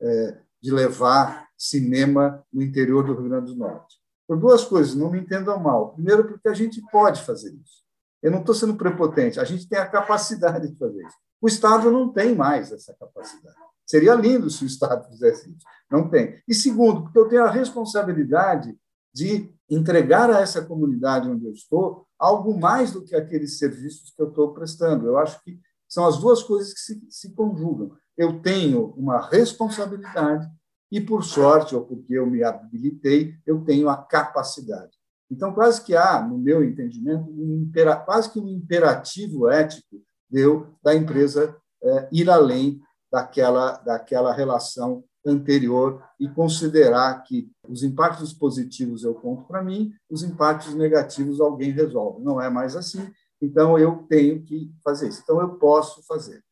é, 0.00 0.38
de 0.62 0.72
levar 0.72 1.48
cinema 1.58 2.44
no 2.52 2.62
interior 2.62 3.04
do 3.04 3.12
Rio 3.12 3.28
Grande 3.28 3.52
do 3.52 3.58
Norte? 3.58 3.96
Por 4.26 4.38
duas 4.38 4.64
coisas, 4.64 4.94
não 4.94 5.10
me 5.10 5.20
entendam 5.20 5.58
mal. 5.58 5.92
Primeiro, 5.94 6.26
porque 6.26 6.48
a 6.48 6.54
gente 6.54 6.80
pode 6.90 7.22
fazer 7.22 7.52
isso. 7.52 7.82
Eu 8.22 8.30
não 8.30 8.40
estou 8.40 8.54
sendo 8.54 8.76
prepotente, 8.76 9.40
a 9.40 9.44
gente 9.44 9.68
tem 9.68 9.78
a 9.78 9.88
capacidade 9.88 10.68
de 10.68 10.76
fazer 10.76 11.04
isso. 11.04 11.16
O 11.40 11.48
Estado 11.48 11.90
não 11.90 12.12
tem 12.12 12.34
mais 12.34 12.70
essa 12.70 12.94
capacidade. 12.94 13.56
Seria 13.90 14.14
lindo 14.14 14.48
se 14.48 14.62
o 14.62 14.68
Estado 14.68 15.04
fizesse 15.08 15.50
isso. 15.50 15.66
Não 15.90 16.08
tem. 16.08 16.40
E 16.46 16.54
segundo, 16.54 17.02
porque 17.02 17.18
eu 17.18 17.28
tenho 17.28 17.42
a 17.42 17.50
responsabilidade 17.50 18.78
de 19.12 19.52
entregar 19.68 20.30
a 20.30 20.38
essa 20.38 20.64
comunidade 20.64 21.28
onde 21.28 21.44
eu 21.44 21.52
estou 21.52 22.06
algo 22.16 22.56
mais 22.56 22.92
do 22.92 23.02
que 23.02 23.16
aqueles 23.16 23.58
serviços 23.58 24.12
que 24.14 24.22
eu 24.22 24.28
estou 24.28 24.54
prestando. 24.54 25.08
Eu 25.08 25.18
acho 25.18 25.42
que 25.42 25.58
são 25.88 26.06
as 26.06 26.18
duas 26.18 26.40
coisas 26.40 26.72
que 26.72 26.78
se, 26.78 27.04
se 27.10 27.34
conjugam. 27.34 27.90
Eu 28.16 28.40
tenho 28.40 28.94
uma 28.96 29.28
responsabilidade 29.28 30.48
e, 30.88 31.00
por 31.00 31.24
sorte, 31.24 31.74
ou 31.74 31.84
porque 31.84 32.14
eu 32.14 32.30
me 32.30 32.44
habilitei, 32.44 33.34
eu 33.44 33.64
tenho 33.64 33.88
a 33.88 33.96
capacidade. 33.96 34.96
Então, 35.28 35.52
quase 35.52 35.82
que 35.82 35.96
há, 35.96 36.22
no 36.22 36.38
meu 36.38 36.62
entendimento, 36.62 37.28
um 37.28 37.68
quase 38.04 38.30
que 38.30 38.38
um 38.38 38.46
imperativo 38.46 39.48
ético 39.48 40.00
deu 40.30 40.68
da 40.80 40.94
empresa 40.94 41.56
é, 41.82 42.08
ir 42.12 42.30
além 42.30 42.80
daquela, 43.10 43.72
daquela 43.78 44.32
relação 44.32 45.04
anterior 45.24 46.02
e 46.18 46.28
considerar 46.28 47.22
que 47.22 47.50
os 47.68 47.82
impactos 47.82 48.32
positivos 48.32 49.04
eu 49.04 49.14
conto 49.14 49.44
para 49.44 49.62
mim, 49.62 49.92
os 50.08 50.22
impactos 50.22 50.74
negativos 50.74 51.40
alguém 51.40 51.70
resolve. 51.70 52.22
Não 52.22 52.40
é 52.40 52.48
mais 52.48 52.74
assim, 52.74 53.10
então 53.40 53.78
eu 53.78 54.04
tenho 54.08 54.42
que 54.42 54.72
fazer 54.82 55.08
isso. 55.08 55.20
Então 55.22 55.40
eu 55.40 55.56
posso 55.56 56.02
fazer. 56.06 56.42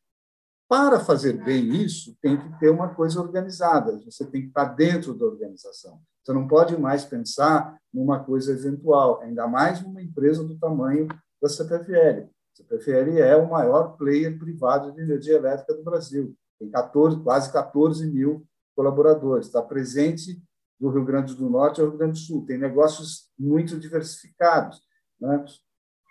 Para 0.68 1.00
fazer 1.00 1.32
bem 1.42 1.74
isso, 1.76 2.14
tem 2.20 2.36
que 2.36 2.58
ter 2.58 2.68
uma 2.68 2.94
coisa 2.94 3.20
organizada, 3.20 3.98
você 4.04 4.26
tem 4.26 4.42
que 4.42 4.48
estar 4.48 4.66
dentro 4.66 5.14
da 5.14 5.24
organização. 5.24 5.98
Você 6.22 6.32
não 6.34 6.46
pode 6.46 6.76
mais 6.76 7.06
pensar 7.06 7.78
numa 7.92 8.22
coisa 8.22 8.52
eventual, 8.52 9.22
ainda 9.22 9.48
mais 9.48 9.80
numa 9.80 10.02
empresa 10.02 10.44
do 10.44 10.58
tamanho 10.58 11.08
da 11.40 11.48
CPFL. 11.48 12.28
A 12.28 12.56
CPFL 12.56 13.18
é 13.18 13.34
o 13.34 13.48
maior 13.48 13.96
player 13.96 14.38
privado 14.38 14.92
de 14.92 15.00
energia 15.00 15.36
elétrica 15.36 15.72
do 15.72 15.82
Brasil 15.82 16.36
tem 16.58 16.70
14, 16.70 17.22
quase 17.22 17.52
14 17.52 18.06
mil 18.10 18.46
colaboradores, 18.74 19.46
está 19.46 19.62
presente 19.62 20.40
do 20.78 20.88
Rio 20.90 21.04
Grande 21.04 21.34
do 21.34 21.50
Norte 21.50 21.80
ao 21.80 21.88
Rio 21.88 21.98
Grande 21.98 22.20
do 22.20 22.24
Sul, 22.24 22.46
tem 22.46 22.58
negócios 22.58 23.28
muito 23.38 23.78
diversificados. 23.78 24.80
Né? 25.20 25.44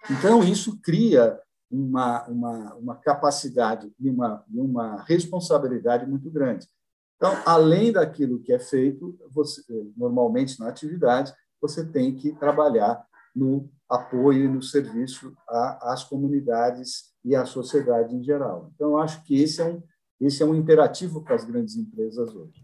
Então, 0.10 0.44
isso 0.44 0.80
cria 0.82 1.40
uma, 1.72 2.26
uma, 2.28 2.76
uma 2.76 2.96
capacidade 2.96 3.94
e 4.00 4.10
uma, 4.10 4.44
uma 4.50 5.02
responsabilidade 5.04 6.06
muito 6.06 6.30
grande. 6.30 6.68
Então, 7.16 7.32
além 7.46 7.92
daquilo 7.92 8.40
que 8.40 8.54
é 8.54 8.60
feito, 8.60 9.18
você, 9.32 9.62
normalmente 9.96 10.60
na 10.60 10.70
atividade, 10.70 11.34
você 11.60 11.86
tem 11.86 12.14
que 12.14 12.34
trabalhar 12.34 13.04
no 13.36 13.70
apoio 13.90 14.46
e 14.46 14.48
no 14.48 14.62
serviço 14.62 15.36
às 15.48 16.04
comunidades 16.04 17.14
e 17.24 17.36
à 17.36 17.46
sociedade 17.46 18.16
em 18.16 18.24
geral. 18.24 18.72
Então, 18.76 18.98
acho 18.98 19.24
que 19.24 19.42
esse 19.42 19.62
é 19.62 19.66
um, 19.66 19.82
esse 20.20 20.42
é 20.42 20.46
um 20.46 20.56
imperativo 20.56 21.22
para 21.22 21.36
as 21.36 21.46
grandes 21.46 21.76
empresas 21.76 22.34
hoje. 22.36 22.64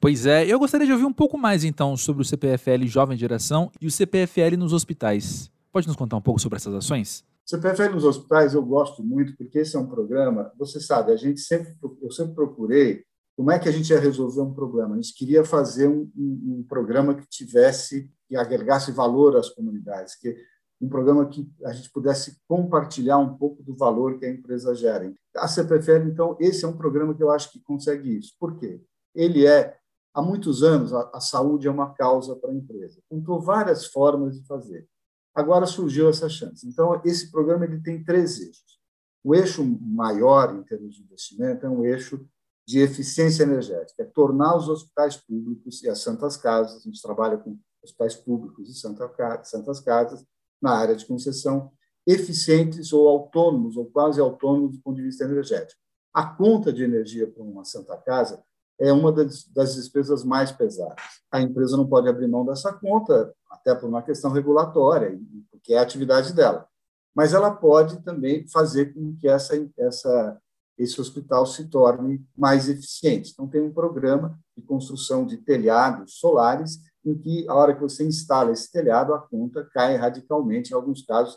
Pois 0.00 0.24
é, 0.24 0.46
eu 0.46 0.58
gostaria 0.58 0.86
de 0.86 0.92
ouvir 0.92 1.04
um 1.04 1.12
pouco 1.12 1.36
mais 1.36 1.64
então 1.64 1.96
sobre 1.96 2.22
o 2.22 2.24
CPFL 2.24 2.86
Jovem 2.86 3.18
Geração 3.18 3.70
e 3.80 3.86
o 3.86 3.90
CPFL 3.90 4.56
nos 4.56 4.72
hospitais. 4.72 5.50
Pode 5.72 5.86
nos 5.86 5.96
contar 5.96 6.16
um 6.16 6.22
pouco 6.22 6.40
sobre 6.40 6.56
essas 6.56 6.74
ações? 6.74 7.24
CPFL 7.44 7.92
nos 7.94 8.04
hospitais 8.04 8.54
eu 8.54 8.64
gosto 8.64 9.02
muito 9.02 9.36
porque 9.36 9.58
esse 9.58 9.76
é 9.76 9.78
um 9.78 9.86
programa, 9.86 10.50
você 10.58 10.80
sabe, 10.80 11.12
a 11.12 11.16
gente 11.16 11.40
sempre 11.40 11.74
eu 12.00 12.10
sempre 12.10 12.34
procurei 12.34 13.04
como 13.36 13.50
é 13.50 13.58
que 13.58 13.68
a 13.68 13.72
gente 13.72 13.90
ia 13.90 13.98
resolver 13.98 14.40
um 14.40 14.54
problema. 14.54 14.94
A 14.94 14.96
gente 14.96 15.14
queria 15.14 15.44
fazer 15.44 15.88
um, 15.88 16.10
um, 16.16 16.58
um 16.58 16.64
programa 16.68 17.14
que 17.14 17.26
tivesse 17.28 18.08
que 18.28 18.36
agregasse 18.36 18.92
valor 18.92 19.36
às 19.36 19.50
comunidades, 19.50 20.14
que 20.16 20.34
um 20.80 20.88
programa 20.88 21.26
que 21.28 21.50
a 21.64 21.72
gente 21.72 21.90
pudesse 21.90 22.36
compartilhar 22.46 23.18
um 23.18 23.36
pouco 23.36 23.62
do 23.62 23.76
valor 23.76 24.18
que 24.18 24.26
a 24.26 24.30
empresa 24.30 24.74
gera. 24.74 25.12
A 25.36 25.48
CPFL, 25.48 26.08
então, 26.08 26.36
esse 26.40 26.64
é 26.64 26.68
um 26.68 26.76
programa 26.76 27.14
que 27.14 27.22
eu 27.22 27.30
acho 27.30 27.50
que 27.50 27.60
consegue 27.60 28.18
isso. 28.18 28.34
Por 28.38 28.56
quê? 28.58 28.82
Ele 29.14 29.46
é, 29.46 29.76
há 30.12 30.20
muitos 30.20 30.62
anos, 30.62 30.92
a, 30.92 31.10
a 31.14 31.20
saúde 31.20 31.66
é 31.66 31.70
uma 31.70 31.94
causa 31.94 32.36
para 32.36 32.50
a 32.50 32.54
empresa. 32.54 33.00
Tentou 33.08 33.40
várias 33.40 33.86
formas 33.86 34.38
de 34.38 34.46
fazer. 34.46 34.86
Agora 35.34 35.66
surgiu 35.66 36.08
essa 36.08 36.28
chance. 36.28 36.66
Então, 36.66 37.00
esse 37.04 37.30
programa 37.30 37.64
ele 37.64 37.80
tem 37.80 38.04
três 38.04 38.40
eixos. 38.40 38.78
O 39.22 39.34
eixo 39.34 39.64
maior, 39.80 40.54
em 40.54 40.62
termos 40.62 40.96
de 40.96 41.02
investimento, 41.02 41.64
é 41.64 41.68
um 41.68 41.84
eixo 41.84 42.24
de 42.66 42.80
eficiência 42.80 43.42
energética, 43.42 44.02
é 44.02 44.06
tornar 44.06 44.56
os 44.56 44.68
hospitais 44.68 45.16
públicos 45.16 45.82
e 45.82 45.88
as 45.88 46.00
santas 46.00 46.36
casas, 46.36 46.80
a 46.80 46.80
gente 46.80 47.00
trabalha 47.02 47.36
com 47.36 47.58
hospitais 47.82 48.14
públicos 48.14 48.70
e 48.70 48.74
santas 48.74 49.80
casas, 49.80 50.24
na 50.64 50.72
área 50.72 50.96
de 50.96 51.04
concessão, 51.04 51.70
eficientes 52.06 52.90
ou 52.90 53.06
autônomos, 53.06 53.76
ou 53.76 53.84
quase 53.84 54.18
autônomos 54.18 54.72
do 54.72 54.82
ponto 54.82 54.96
de 54.96 55.02
vista 55.02 55.24
energético. 55.24 55.78
A 56.12 56.24
conta 56.24 56.72
de 56.72 56.82
energia 56.82 57.30
para 57.30 57.42
uma 57.42 57.66
Santa 57.66 57.98
Casa 57.98 58.42
é 58.80 58.90
uma 58.90 59.12
das, 59.12 59.44
das 59.48 59.74
despesas 59.74 60.24
mais 60.24 60.50
pesadas. 60.50 61.04
A 61.30 61.40
empresa 61.42 61.76
não 61.76 61.86
pode 61.86 62.08
abrir 62.08 62.26
mão 62.26 62.46
dessa 62.46 62.72
conta, 62.72 63.34
até 63.50 63.74
por 63.74 63.88
uma 63.88 64.02
questão 64.02 64.32
regulatória, 64.32 65.20
porque 65.50 65.74
é 65.74 65.78
a 65.78 65.82
atividade 65.82 66.32
dela. 66.32 66.66
Mas 67.14 67.34
ela 67.34 67.50
pode 67.50 68.02
também 68.02 68.48
fazer 68.48 68.94
com 68.94 69.14
que 69.16 69.28
essa, 69.28 69.54
essa, 69.78 70.40
esse 70.78 70.98
hospital 70.98 71.44
se 71.44 71.68
torne 71.68 72.26
mais 72.34 72.70
eficiente. 72.70 73.32
Então, 73.32 73.46
tem 73.46 73.60
um 73.60 73.72
programa 73.72 74.38
de 74.56 74.62
construção 74.62 75.26
de 75.26 75.36
telhados 75.36 76.14
solares 76.14 76.80
em 77.04 77.16
que, 77.16 77.46
a 77.48 77.54
hora 77.54 77.74
que 77.74 77.80
você 77.80 78.04
instala 78.04 78.52
esse 78.52 78.70
telhado, 78.72 79.12
a 79.12 79.18
conta 79.18 79.64
cai 79.72 79.96
radicalmente, 79.96 80.72
em 80.72 80.74
alguns 80.74 81.02
casos, 81.02 81.36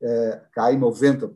é, 0.00 0.42
cai 0.52 0.76
90%. 0.76 1.32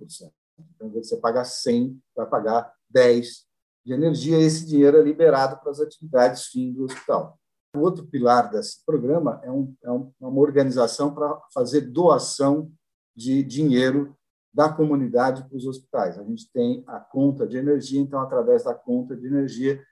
Então, 0.75 0.91
você 0.91 1.17
paga 1.17 1.45
100, 1.45 2.01
vai 2.15 2.27
pagar 2.27 2.73
10 2.89 3.45
de 3.85 3.93
energia, 3.93 4.39
e 4.39 4.45
esse 4.45 4.67
dinheiro 4.67 4.99
é 4.99 5.03
liberado 5.03 5.59
para 5.59 5.71
as 5.71 5.81
atividades 5.81 6.47
fim 6.47 6.73
do 6.73 6.85
hospital. 6.85 7.39
O 7.75 7.81
outro 7.81 8.07
pilar 8.07 8.51
desse 8.51 8.85
programa 8.85 9.41
é, 9.43 9.51
um, 9.51 9.75
é 9.83 9.91
uma 9.91 10.41
organização 10.41 11.13
para 11.13 11.41
fazer 11.53 11.81
doação 11.81 12.71
de 13.17 13.43
dinheiro 13.43 14.17
da 14.55 14.69
comunidade 14.69 15.45
para 15.49 15.57
os 15.57 15.67
hospitais. 15.67 16.19
A 16.19 16.23
gente 16.23 16.51
tem 16.53 16.85
a 16.87 17.01
conta 17.01 17.47
de 17.47 17.57
energia, 17.57 18.01
então, 18.01 18.21
através 18.21 18.65
da 18.65 18.75
conta 18.75 19.17
de 19.17 19.27
energia, 19.27 19.83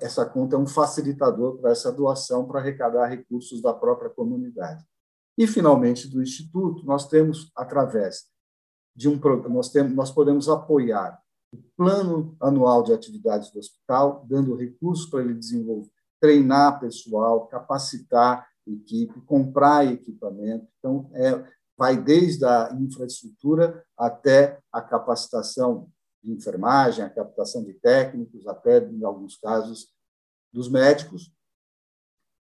essa 0.00 0.24
conta 0.24 0.56
é 0.56 0.58
um 0.58 0.66
facilitador 0.66 1.58
para 1.58 1.70
essa 1.70 1.92
doação 1.92 2.46
para 2.46 2.60
arrecadar 2.60 3.06
recursos 3.06 3.60
da 3.60 3.74
própria 3.74 4.10
comunidade. 4.10 4.84
E, 5.36 5.46
finalmente, 5.46 6.08
do 6.08 6.22
Instituto, 6.22 6.84
nós 6.84 7.08
temos, 7.08 7.50
através 7.56 8.26
de 8.94 9.08
um 9.08 9.18
nós, 9.48 9.70
temos, 9.70 9.92
nós 9.94 10.10
podemos 10.10 10.48
apoiar 10.48 11.18
o 11.52 11.58
plano 11.76 12.36
anual 12.40 12.82
de 12.82 12.92
atividades 12.92 13.50
do 13.50 13.58
hospital, 13.58 14.24
dando 14.28 14.54
recursos 14.54 15.06
para 15.06 15.20
ele 15.20 15.34
desenvolver, 15.34 15.90
treinar 16.20 16.78
pessoal, 16.78 17.46
capacitar 17.46 18.46
equipe, 18.66 19.20
comprar 19.22 19.86
equipamento. 19.86 20.66
Então, 20.78 21.10
é, 21.14 21.44
vai 21.76 21.96
desde 21.96 22.44
a 22.44 22.70
infraestrutura 22.80 23.84
até 23.96 24.58
a 24.70 24.80
capacitação 24.80 25.88
de 26.22 26.32
enfermagem, 26.32 27.04
a 27.04 27.10
captação 27.10 27.64
de 27.64 27.74
técnicos, 27.74 28.46
até, 28.46 28.78
em 28.78 29.04
alguns 29.04 29.36
casos, 29.36 29.92
dos 30.52 30.68
médicos, 30.68 31.32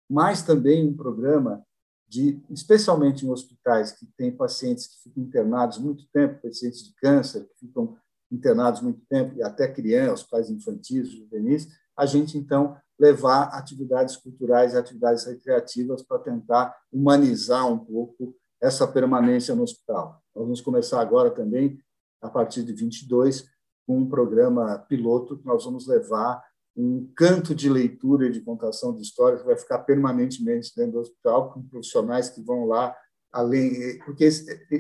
mas 0.08 0.42
também 0.42 0.86
um 0.86 0.96
programa 0.96 1.64
de, 2.06 2.40
especialmente 2.50 3.24
em 3.24 3.30
hospitais 3.30 3.92
que 3.92 4.06
têm 4.16 4.30
pacientes 4.30 4.86
que 4.86 5.02
ficam 5.02 5.22
internados 5.24 5.78
muito 5.78 6.06
tempo, 6.12 6.40
pacientes 6.42 6.84
de 6.84 6.94
câncer 6.94 7.48
que 7.48 7.66
ficam 7.66 7.96
internados 8.30 8.80
muito 8.80 9.00
tempo, 9.08 9.36
e 9.36 9.42
até 9.42 9.66
crianças, 9.66 10.20
hospitais 10.20 10.50
infantis, 10.50 11.08
juvenis, 11.08 11.68
a 11.96 12.04
gente, 12.06 12.36
então, 12.36 12.76
levar 12.98 13.44
atividades 13.44 14.16
culturais 14.16 14.74
e 14.74 14.76
atividades 14.76 15.24
recreativas 15.24 16.02
para 16.02 16.18
tentar 16.18 16.76
humanizar 16.92 17.66
um 17.66 17.78
pouco 17.78 18.36
essa 18.60 18.86
permanência 18.86 19.54
no 19.54 19.62
hospital. 19.62 20.22
Nós 20.34 20.44
vamos 20.44 20.60
começar 20.60 21.00
agora 21.00 21.30
também, 21.30 21.78
a 22.20 22.28
partir 22.28 22.64
de 22.64 22.72
22, 22.72 23.48
com 23.86 23.98
um 23.98 24.08
programa 24.08 24.78
piloto 24.88 25.36
que 25.36 25.46
nós 25.46 25.64
vamos 25.64 25.86
levar 25.86 26.42
um 26.76 27.08
canto 27.14 27.54
de 27.54 27.68
leitura 27.68 28.26
e 28.26 28.32
de 28.32 28.40
contação 28.40 28.94
de 28.94 29.02
histórias 29.02 29.40
que 29.40 29.46
vai 29.46 29.56
ficar 29.56 29.80
permanentemente 29.80 30.72
dentro 30.74 30.92
do 30.92 31.00
hospital, 31.00 31.52
com 31.52 31.62
profissionais 31.62 32.28
que 32.28 32.42
vão 32.42 32.66
lá 32.66 32.94
além, 33.32 33.98
porque 34.04 34.28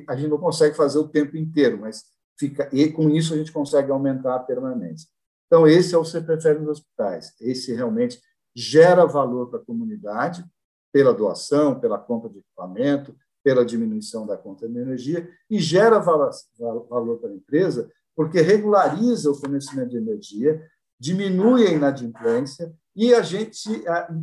a 0.08 0.16
gente 0.16 0.28
não 0.28 0.38
consegue 0.38 0.76
fazer 0.76 0.98
o 0.98 1.08
tempo 1.08 1.36
inteiro, 1.36 1.78
mas 1.78 2.04
fica 2.38 2.68
e 2.72 2.90
com 2.90 3.10
isso 3.10 3.34
a 3.34 3.36
gente 3.36 3.52
consegue 3.52 3.90
aumentar 3.90 4.34
a 4.36 4.40
permanência. 4.40 5.08
Então 5.46 5.66
esse 5.68 5.94
é 5.94 5.98
o 5.98 6.04
CPFL 6.04 6.60
nos 6.60 6.80
hospitais. 6.80 7.32
Esse 7.40 7.72
realmente 7.72 8.20
gera 8.56 9.04
valor 9.04 9.50
para 9.50 9.60
a 9.60 9.64
comunidade 9.64 10.44
pela 10.92 11.12
doação, 11.12 11.78
pela 11.78 11.98
compra 11.98 12.30
de 12.30 12.38
equipamento, 12.38 13.14
pela 13.42 13.64
diminuição 13.64 14.26
da 14.26 14.36
conta 14.36 14.68
de 14.68 14.78
energia 14.78 15.28
e 15.50 15.58
gera 15.58 15.98
valor 15.98 17.18
para 17.20 17.30
a 17.30 17.34
empresa 17.34 17.90
porque 18.16 18.40
regulariza 18.40 19.30
o 19.30 19.34
fornecimento 19.34 19.90
de 19.90 19.98
energia, 19.98 20.62
diminui 20.98 21.66
a 21.66 21.70
inadimplência 21.70 22.72
e 22.96 23.12
a 23.12 23.22
gente, 23.22 23.68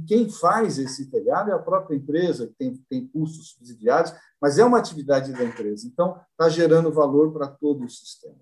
quem 0.07 0.29
faz 0.29 0.79
esse 0.79 1.11
telhado 1.11 1.51
é 1.51 1.53
a 1.53 1.59
própria 1.59 1.95
empresa, 1.95 2.47
que 2.47 2.53
tem, 2.53 2.73
tem 2.89 3.07
custos 3.07 3.49
subsidiados, 3.49 4.13
mas 4.41 4.57
é 4.57 4.63
uma 4.63 4.77
atividade 4.77 5.33
da 5.33 5.43
empresa. 5.43 5.85
Então, 5.85 6.17
está 6.31 6.47
gerando 6.47 6.91
valor 6.91 7.33
para 7.33 7.47
todo 7.47 7.83
o 7.83 7.89
sistema. 7.89 8.39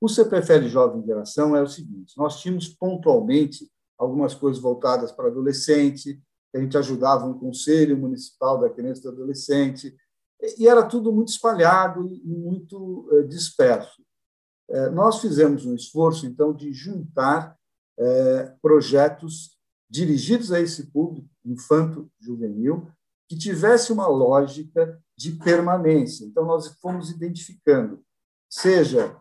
O 0.00 0.08
CPFL 0.08 0.68
Jovem 0.68 1.04
Geração 1.04 1.56
é 1.56 1.62
o 1.62 1.66
seguinte: 1.66 2.14
nós 2.16 2.40
tínhamos 2.40 2.68
pontualmente 2.68 3.68
algumas 3.98 4.34
coisas 4.34 4.62
voltadas 4.62 5.10
para 5.10 5.26
adolescente, 5.26 6.22
a 6.54 6.58
gente 6.60 6.78
ajudava 6.78 7.26
um 7.26 7.38
conselho 7.38 7.96
municipal 7.96 8.60
da 8.60 8.70
criança 8.70 9.00
e 9.00 9.02
do 9.04 9.08
adolescente, 9.08 9.96
e 10.58 10.68
era 10.68 10.84
tudo 10.84 11.12
muito 11.12 11.28
espalhado 11.28 12.06
e 12.06 12.28
muito 12.28 13.08
eh, 13.12 13.22
disperso. 13.22 14.04
Eh, 14.68 14.90
nós 14.90 15.20
fizemos 15.20 15.66
um 15.66 15.74
esforço, 15.74 16.26
então, 16.26 16.52
de 16.52 16.72
juntar 16.72 17.56
eh, 17.98 18.52
projetos 18.60 19.56
dirigidos 19.88 20.50
a 20.50 20.60
esse 20.60 20.90
público 20.90 21.28
infanto-juvenil 21.44 22.88
que 23.28 23.36
tivesse 23.36 23.92
uma 23.92 24.06
lógica 24.06 25.00
de 25.16 25.32
permanência. 25.32 26.24
Então, 26.24 26.44
nós 26.44 26.68
fomos 26.80 27.10
identificando, 27.10 28.02
seja 28.50 29.16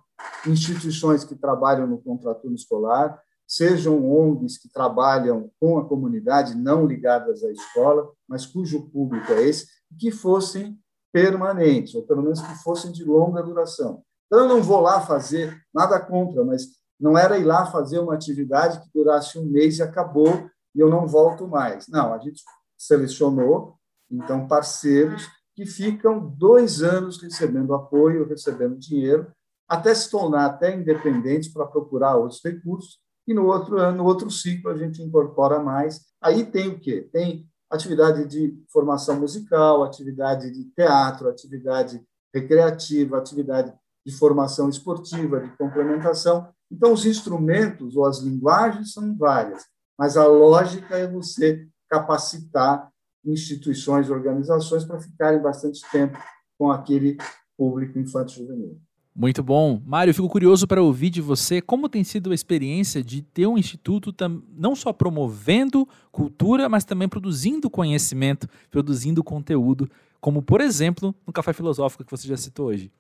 instituições 0.46 1.24
que 1.24 1.36
trabalham 1.36 1.88
no 1.88 1.98
contraturno 2.02 2.56
escolar, 2.56 3.22
sejam 3.48 4.10
ONGs 4.10 4.58
que 4.58 4.70
trabalham 4.70 5.52
com 5.60 5.78
a 5.78 5.88
comunidade, 5.88 6.56
não 6.56 6.86
ligadas 6.88 7.44
à 7.44 7.52
escola, 7.52 8.12
mas 8.28 8.46
cujo 8.46 8.90
público 8.90 9.32
é 9.34 9.44
esse, 9.44 9.68
que 10.00 10.12
fossem 10.12 10.80
permanentes, 11.12 11.94
ou 11.94 12.04
pelo 12.04 12.24
menos 12.24 12.42
que 12.42 12.56
fossem 12.64 12.92
de 12.92 13.04
longa 13.04 13.44
duração. 13.44 14.04
Então, 14.34 14.46
eu 14.46 14.50
não 14.50 14.64
vou 14.64 14.82
lá 14.82 15.00
fazer 15.00 15.62
nada 15.72 16.00
contra, 16.00 16.44
mas 16.44 16.64
não 17.00 17.16
era 17.16 17.38
ir 17.38 17.44
lá 17.44 17.68
fazer 17.68 18.00
uma 18.00 18.16
atividade 18.16 18.82
que 18.82 18.90
durasse 18.92 19.38
um 19.38 19.46
mês 19.46 19.78
e 19.78 19.84
acabou 19.84 20.50
e 20.74 20.80
eu 20.80 20.90
não 20.90 21.08
volto 21.08 21.48
mais. 21.48 21.88
Não, 21.88 22.12
a 22.12 22.18
gente 22.18 22.42
selecionou, 22.76 23.76
então, 24.10 24.48
parceiros 24.48 25.30
que 25.54 25.68
ficam 25.68 26.20
dois 26.20 26.82
anos 26.82 27.22
recebendo 27.22 27.76
apoio, 27.76 28.28
recebendo 28.28 28.76
dinheiro, 28.76 29.32
até 29.70 29.94
se 29.94 30.10
tornar 30.10 30.48
até 30.48 30.76
independentes 30.76 31.54
para 31.54 31.68
procurar 31.68 32.16
outros 32.16 32.42
recursos, 32.44 32.98
e 33.28 33.36
no 33.36 33.46
outro 33.46 33.78
ano, 33.78 34.00
no 34.00 34.04
outro 34.04 34.32
ciclo, 34.32 34.72
a 34.72 34.76
gente 34.76 35.00
incorpora 35.00 35.60
mais. 35.60 36.02
Aí 36.20 36.44
tem 36.44 36.70
o 36.70 36.80
quê? 36.80 37.08
Tem 37.14 37.48
atividade 37.70 38.28
de 38.28 38.60
formação 38.72 39.20
musical, 39.20 39.84
atividade 39.84 40.50
de 40.50 40.64
teatro, 40.72 41.30
atividade 41.30 42.04
recreativa, 42.34 43.20
atividade 43.20 43.72
de 44.06 44.14
formação 44.14 44.70
esportiva, 44.70 45.40
de 45.40 45.50
complementação. 45.58 46.48
Então, 46.72 46.94
os 46.94 47.06
instrumentos 47.06 47.96
ou 47.96 48.06
as 48.06 48.20
linguagens 48.20 48.94
são 48.94 49.16
várias, 49.16 49.64
mas 49.98 50.18
a 50.18 50.26
lógica 50.26 50.98
é 50.98 51.08
você 51.08 51.68
capacitar 51.90 52.90
instituições 53.26 54.10
organizações 54.10 54.84
para 54.84 55.00
ficarem 55.00 55.42
bastante 55.42 55.82
tempo 55.92 56.18
com 56.58 56.72
aquele 56.72 57.18
público 57.58 57.98
infantil 58.00 58.44
juvenil. 58.46 58.82
Muito 59.16 59.44
bom. 59.44 59.80
Mário, 59.86 60.14
fico 60.14 60.28
curioso 60.28 60.66
para 60.68 60.82
ouvir 60.82 61.12
de 61.12 61.22
você 61.22 61.62
como 61.62 61.88
tem 61.88 62.04
sido 62.04 62.32
a 62.32 62.36
experiência 62.36 63.04
de 63.04 63.22
ter 63.22 63.46
um 63.46 63.60
instituto 63.60 64.12
não 64.58 64.76
só 64.76 64.92
promovendo 64.92 65.88
cultura, 66.12 66.68
mas 66.68 66.84
também 66.84 67.08
produzindo 67.08 67.70
conhecimento, 67.70 68.48
produzindo 68.72 69.24
conteúdo, 69.24 69.88
como, 70.20 70.42
por 70.42 70.62
exemplo, 70.62 71.14
no 71.28 71.32
Café 71.32 71.54
Filosófico 71.54 72.04
que 72.04 72.10
você 72.10 72.28
já 72.28 72.36
citou 72.36 72.68
hoje. 72.68 72.92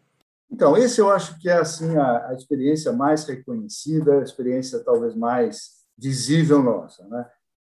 Então, 0.53 0.77
esse 0.77 1.01
eu 1.01 1.09
acho 1.09 1.39
que 1.39 1.49
é 1.49 1.57
assim 1.57 1.97
a, 1.97 2.27
a 2.27 2.33
experiência 2.35 2.93
mais 2.93 3.25
reconhecida, 3.25 4.19
a 4.19 4.21
experiência 4.21 4.83
talvez 4.83 5.15
mais 5.15 5.71
visível 5.97 6.61
nossa. 6.61 7.03
Né? 7.07 7.25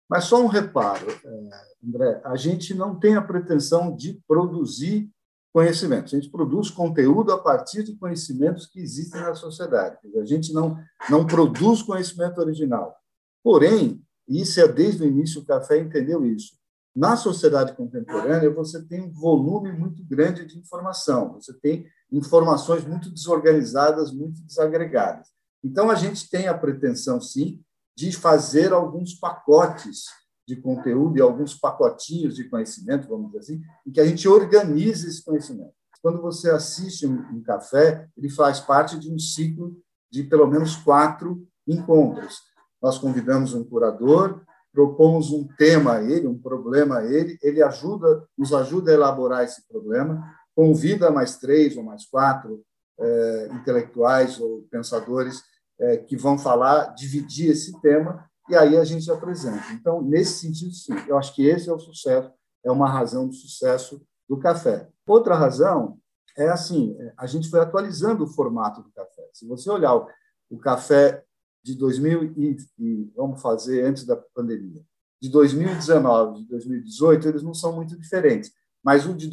Mas 0.10 0.24
só 0.24 0.42
um 0.42 0.48
reparo, 0.48 1.06
é, 1.12 1.50
André, 1.86 2.22
a 2.24 2.38
gente 2.38 2.74
não 2.74 2.98
tem 2.98 3.18
a 3.18 3.22
pretensão 3.22 3.94
de 3.94 4.24
produzir 4.26 5.12
conhecimentos. 5.54 6.14
A 6.14 6.18
gente 6.18 6.32
produz 6.32 6.70
conteúdo 6.70 7.34
a 7.34 7.38
partir 7.38 7.84
de 7.84 7.98
conhecimentos 7.98 8.68
que 8.68 8.80
existem 8.80 9.20
na 9.20 9.36
sociedade. 9.36 9.98
A 10.18 10.24
gente 10.24 10.54
não, 10.54 10.78
não 11.10 11.28
produz 11.28 11.82
conhecimento 11.82 12.40
original. 12.40 12.96
Porém, 13.44 14.02
isso 14.30 14.62
é 14.62 14.68
desde 14.68 15.04
o 15.04 15.08
início, 15.08 15.42
o 15.42 15.46
café 15.46 15.78
entendeu 15.78 16.26
isso. 16.26 16.58
Na 16.96 17.18
sociedade 17.18 17.76
contemporânea, 17.76 18.50
você 18.50 18.82
tem 18.82 19.02
um 19.02 19.12
volume 19.12 19.74
muito 19.74 20.02
grande 20.06 20.46
de 20.46 20.58
informação, 20.58 21.34
você 21.34 21.54
tem 21.54 21.86
informações 22.12 22.86
muito 22.86 23.10
desorganizadas, 23.10 24.12
muito 24.12 24.42
desagregadas. 24.44 25.28
Então, 25.64 25.90
a 25.90 25.96
gente 25.96 26.30
tem 26.30 26.48
a 26.48 26.58
pretensão, 26.58 27.20
sim, 27.20 27.62
de 27.96 28.12
fazer 28.12 28.72
alguns 28.72 29.14
pacotes 29.16 30.06
de 30.48 30.56
conteúdo 30.56 31.18
e 31.18 31.22
alguns 31.22 31.54
pacotinhos 31.56 32.36
de 32.36 32.46
conhecimento, 32.46 33.08
vamos 33.08 33.28
dizer 33.28 33.40
assim, 33.40 33.62
em 33.86 33.92
que 33.92 34.00
a 34.00 34.06
gente 34.06 34.28
organiza 34.30 35.08
esse 35.08 35.24
conhecimento. 35.24 35.74
Quando 36.02 36.22
você 36.22 36.50
assiste 36.50 37.06
um, 37.06 37.42
café, 37.44 38.08
ele 38.16 38.30
faz 38.30 38.60
parte 38.60 38.98
de 38.98 39.12
um 39.12 39.20
ciclo 39.20 39.76
de 40.10 40.24
pelo 40.24 40.48
menos 40.48 40.76
quatro 40.76 41.46
encontros. 41.68 42.38
Nós 42.82 42.98
convidamos 42.98 43.54
um 43.54 43.64
curador, 43.64 44.42
propomos 44.72 45.32
um 45.32 45.46
tema 45.58 45.96
a 45.96 46.04
ele, 46.04 46.28
um 46.28 46.38
problema 46.38 47.00
a 47.00 47.06
ele, 47.06 47.38
ele 47.42 47.62
ajuda, 47.62 48.24
nos 48.38 48.54
ajuda 48.54 48.92
a 48.92 48.94
elaborar 48.94 49.44
esse 49.44 49.68
problema, 49.68 50.24
convida 50.58 51.12
mais 51.12 51.38
três 51.38 51.78
ou 51.78 51.84
mais 51.84 52.08
quatro 52.08 52.66
é, 53.00 53.50
intelectuais 53.54 54.40
ou 54.40 54.64
pensadores 54.72 55.44
é, 55.80 55.98
que 55.98 56.18
vão 56.18 56.36
falar, 56.36 56.96
dividir 56.96 57.52
esse 57.52 57.80
tema 57.80 58.28
e 58.50 58.56
aí 58.56 58.76
a 58.76 58.84
gente 58.84 59.12
apresenta. 59.12 59.72
Então, 59.74 60.02
nesse 60.02 60.40
sentido, 60.40 60.74
sim, 60.74 60.94
eu 61.08 61.16
acho 61.16 61.36
que 61.36 61.46
esse 61.46 61.70
é 61.70 61.74
o 61.74 61.78
sucesso, 61.78 62.32
é 62.66 62.72
uma 62.72 62.90
razão 62.90 63.28
do 63.28 63.36
sucesso 63.36 64.02
do 64.28 64.40
café. 64.40 64.90
Outra 65.06 65.36
razão 65.36 66.00
é 66.36 66.50
assim, 66.50 66.98
a 67.16 67.28
gente 67.28 67.52
foi 67.52 67.60
atualizando 67.60 68.24
o 68.24 68.28
formato 68.28 68.82
do 68.82 68.92
café. 68.92 69.30
Se 69.34 69.46
você 69.46 69.70
olhar 69.70 69.96
o, 69.96 70.08
o 70.50 70.58
café 70.58 71.24
de 71.64 71.76
2000 71.76 72.34
e, 72.36 72.58
e, 72.80 73.12
vamos 73.16 73.40
fazer 73.44 73.86
antes 73.86 74.06
da 74.06 74.16
pandemia, 74.16 74.82
de 75.22 75.30
2019, 75.30 76.42
de 76.42 76.48
2018, 76.48 77.28
eles 77.28 77.44
não 77.44 77.54
são 77.54 77.76
muito 77.76 77.96
diferentes, 77.96 78.52
mas 78.84 79.06
o 79.06 79.14
de 79.14 79.28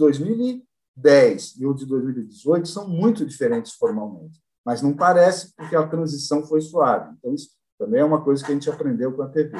2010 0.97 1.57
e 1.61 1.67
o 1.67 1.75
de 1.75 1.87
2018 1.87 2.69
são 2.69 2.89
muito 2.89 3.25
diferentes 3.27 3.73
formalmente, 3.73 4.41
mas 4.65 4.83
não 4.83 4.95
parece 4.95 5.55
porque 5.55 5.77
a 5.77 5.87
transição 5.87 6.45
foi 6.47 6.61
suave. 6.61 7.15
Então 7.19 7.35
isso 7.35 7.51
também 7.79 8.01
é 8.01 8.05
uma 8.05 8.23
coisa 8.23 8.45
que 8.45 8.51
a 8.51 8.55
gente 8.55 8.71
aprendeu 8.71 9.13
com 9.13 9.23
a 9.23 9.29
TV. 9.29 9.57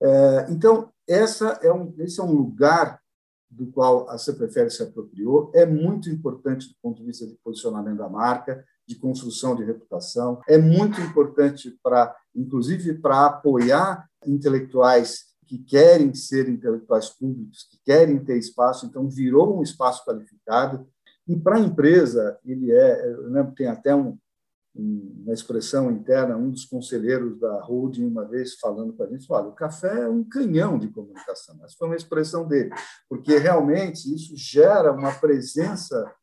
É, 0.00 0.46
então, 0.50 0.92
essa 1.06 1.58
é 1.62 1.72
um, 1.72 1.92
esse 1.98 2.20
é 2.20 2.22
um 2.22 2.32
lugar 2.32 3.00
do 3.50 3.66
qual 3.72 4.08
a 4.10 4.18
CPFL 4.18 4.68
se 4.68 4.82
apropriou, 4.82 5.50
é 5.54 5.64
muito 5.64 6.10
importante 6.10 6.68
do 6.68 6.74
ponto 6.82 6.98
de 7.00 7.06
vista 7.06 7.26
de 7.26 7.34
posicionamento 7.42 7.96
da 7.96 8.08
marca, 8.08 8.62
de 8.86 8.94
construção 8.94 9.56
de 9.56 9.64
reputação. 9.64 10.40
É 10.46 10.58
muito 10.58 11.00
importante 11.00 11.78
para, 11.82 12.14
inclusive, 12.34 12.94
para 12.98 13.26
apoiar 13.26 14.06
intelectuais 14.26 15.27
que 15.48 15.58
querem 15.58 16.12
ser 16.12 16.48
intelectuais 16.48 17.08
públicos, 17.08 17.66
que 17.70 17.78
querem 17.84 18.22
ter 18.22 18.36
espaço, 18.36 18.84
então 18.84 19.08
virou 19.08 19.58
um 19.58 19.62
espaço 19.62 20.04
qualificado. 20.04 20.86
E 21.26 21.34
para 21.34 21.56
a 21.56 21.60
empresa, 21.60 22.38
ele 22.44 22.70
é, 22.70 23.12
eu 23.12 23.30
lembro, 23.30 23.54
tem 23.54 23.66
até 23.66 23.94
um, 23.94 24.18
uma 24.74 25.32
expressão 25.32 25.90
interna, 25.90 26.36
um 26.36 26.50
dos 26.50 26.66
conselheiros 26.66 27.40
da 27.40 27.60
holding 27.62 28.06
uma 28.06 28.26
vez 28.26 28.56
falando 28.56 28.92
para 28.92 29.06
a 29.06 29.08
gente, 29.08 29.26
olha, 29.30 29.48
o 29.48 29.54
café 29.54 30.02
é 30.02 30.08
um 30.08 30.22
canhão 30.22 30.78
de 30.78 30.88
comunicação. 30.88 31.58
Essa 31.64 31.76
foi 31.78 31.88
uma 31.88 31.96
expressão 31.96 32.46
dele, 32.46 32.70
porque 33.08 33.38
realmente 33.38 34.14
isso 34.14 34.36
gera 34.36 34.92
uma 34.92 35.12
presença 35.12 36.14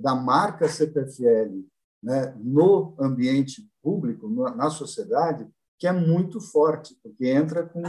da 0.00 0.14
marca 0.14 0.68
CPFL 0.68 1.62
né, 2.02 2.34
no 2.38 2.94
ambiente 2.98 3.66
público, 3.80 4.28
na 4.28 4.68
sociedade, 4.68 5.48
que 5.78 5.86
é 5.86 5.92
muito 5.92 6.40
forte, 6.40 6.98
porque 7.02 7.28
entra 7.28 7.64
com 7.64 7.82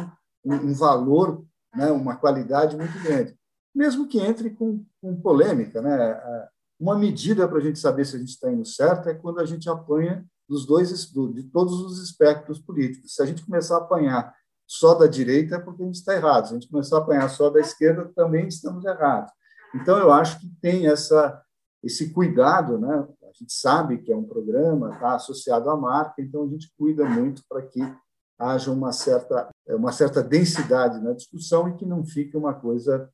um 0.46 0.74
valor, 0.74 1.44
né, 1.76 1.92
uma 1.92 2.16
qualidade 2.16 2.78
muito 2.78 2.98
grande. 3.02 3.36
Mesmo 3.74 4.08
que 4.08 4.20
entre 4.20 4.52
com, 4.52 4.86
com 5.02 5.20
polêmica. 5.20 5.82
Né? 5.82 6.48
Uma 6.80 6.98
medida 6.98 7.48
para 7.48 7.58
a 7.58 7.62
gente 7.62 7.80
saber 7.80 8.06
se 8.06 8.16
a 8.16 8.20
gente 8.20 8.30
está 8.30 8.52
indo 8.52 8.66
certo 8.66 9.10
é 9.10 9.14
quando 9.14 9.40
a 9.40 9.46
gente 9.46 9.70
apanha 9.70 10.26
dos 10.48 10.66
dois, 10.66 10.90
de 11.34 11.44
todos 11.44 11.82
os 11.82 12.02
espectros 12.04 12.60
políticos. 12.60 13.16
Se 13.16 13.22
a 13.22 13.26
gente 13.26 13.44
começar 13.44 13.76
a 13.76 13.80
apanhar 13.80 14.34
só 14.68 14.94
da 14.96 15.08
direita, 15.08 15.56
é 15.56 15.60
porque 15.60 15.84
a 15.84 15.86
gente 15.86 15.96
está 15.96 16.14
errado. 16.14 16.48
Se 16.48 16.52
a 16.52 16.60
gente 16.60 16.70
começar 16.70 16.98
a 16.98 17.00
apanhar 17.00 17.30
só 17.30 17.50
da 17.50 17.60
esquerda, 17.60 18.12
também 18.16 18.48
estamos 18.48 18.86
errados. 18.86 19.32
Então, 19.74 19.98
eu 19.98 20.12
acho 20.12 20.40
que 20.40 20.48
tem 20.62 20.88
essa, 20.88 21.42
esse 21.84 22.12
cuidado, 22.12 22.80
né? 22.80 23.08
A 23.24 23.38
gente 23.38 23.52
sabe 23.52 23.98
que 23.98 24.12
é 24.12 24.16
um 24.16 24.24
programa, 24.24 24.94
está 24.94 25.16
associado 25.16 25.70
à 25.70 25.76
marca, 25.76 26.22
então 26.22 26.44
a 26.44 26.48
gente 26.48 26.72
cuida 26.78 27.04
muito 27.04 27.42
para 27.50 27.62
que 27.62 27.82
haja 28.38 28.72
uma 28.72 28.92
certa, 28.92 29.50
uma 29.68 29.92
certa 29.92 30.22
densidade 30.22 31.02
na 31.02 31.14
discussão 31.14 31.70
e 31.70 31.76
que 31.76 31.86
não 31.86 32.06
fique 32.06 32.36
uma 32.36 32.54
coisa 32.54 33.10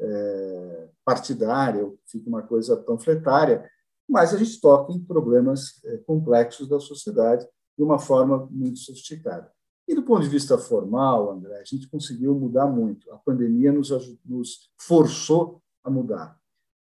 é, 0.00 0.88
partidária, 1.04 1.84
ou 1.84 1.98
fique 2.06 2.28
uma 2.28 2.42
coisa 2.42 2.76
panfletária, 2.76 3.68
mas 4.08 4.34
a 4.34 4.38
gente 4.38 4.60
toca 4.60 4.92
em 4.92 5.02
problemas 5.02 5.82
é, 5.84 5.98
complexos 5.98 6.68
da 6.68 6.80
sociedade 6.80 7.46
de 7.76 7.84
uma 7.84 7.98
forma 7.98 8.48
muito 8.50 8.78
sofisticada. 8.78 9.50
E 9.86 9.94
do 9.94 10.02
ponto 10.02 10.22
de 10.22 10.28
vista 10.28 10.56
formal, 10.56 11.30
André, 11.32 11.58
a 11.58 11.64
gente 11.64 11.88
conseguiu 11.88 12.34
mudar 12.34 12.66
muito. 12.66 13.10
A 13.12 13.18
pandemia 13.18 13.72
nos, 13.72 13.90
nos 14.24 14.70
forçou 14.80 15.60
a 15.82 15.90
mudar. 15.90 16.38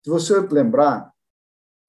Se 0.03 0.09
você 0.09 0.39
lembrar, 0.39 1.11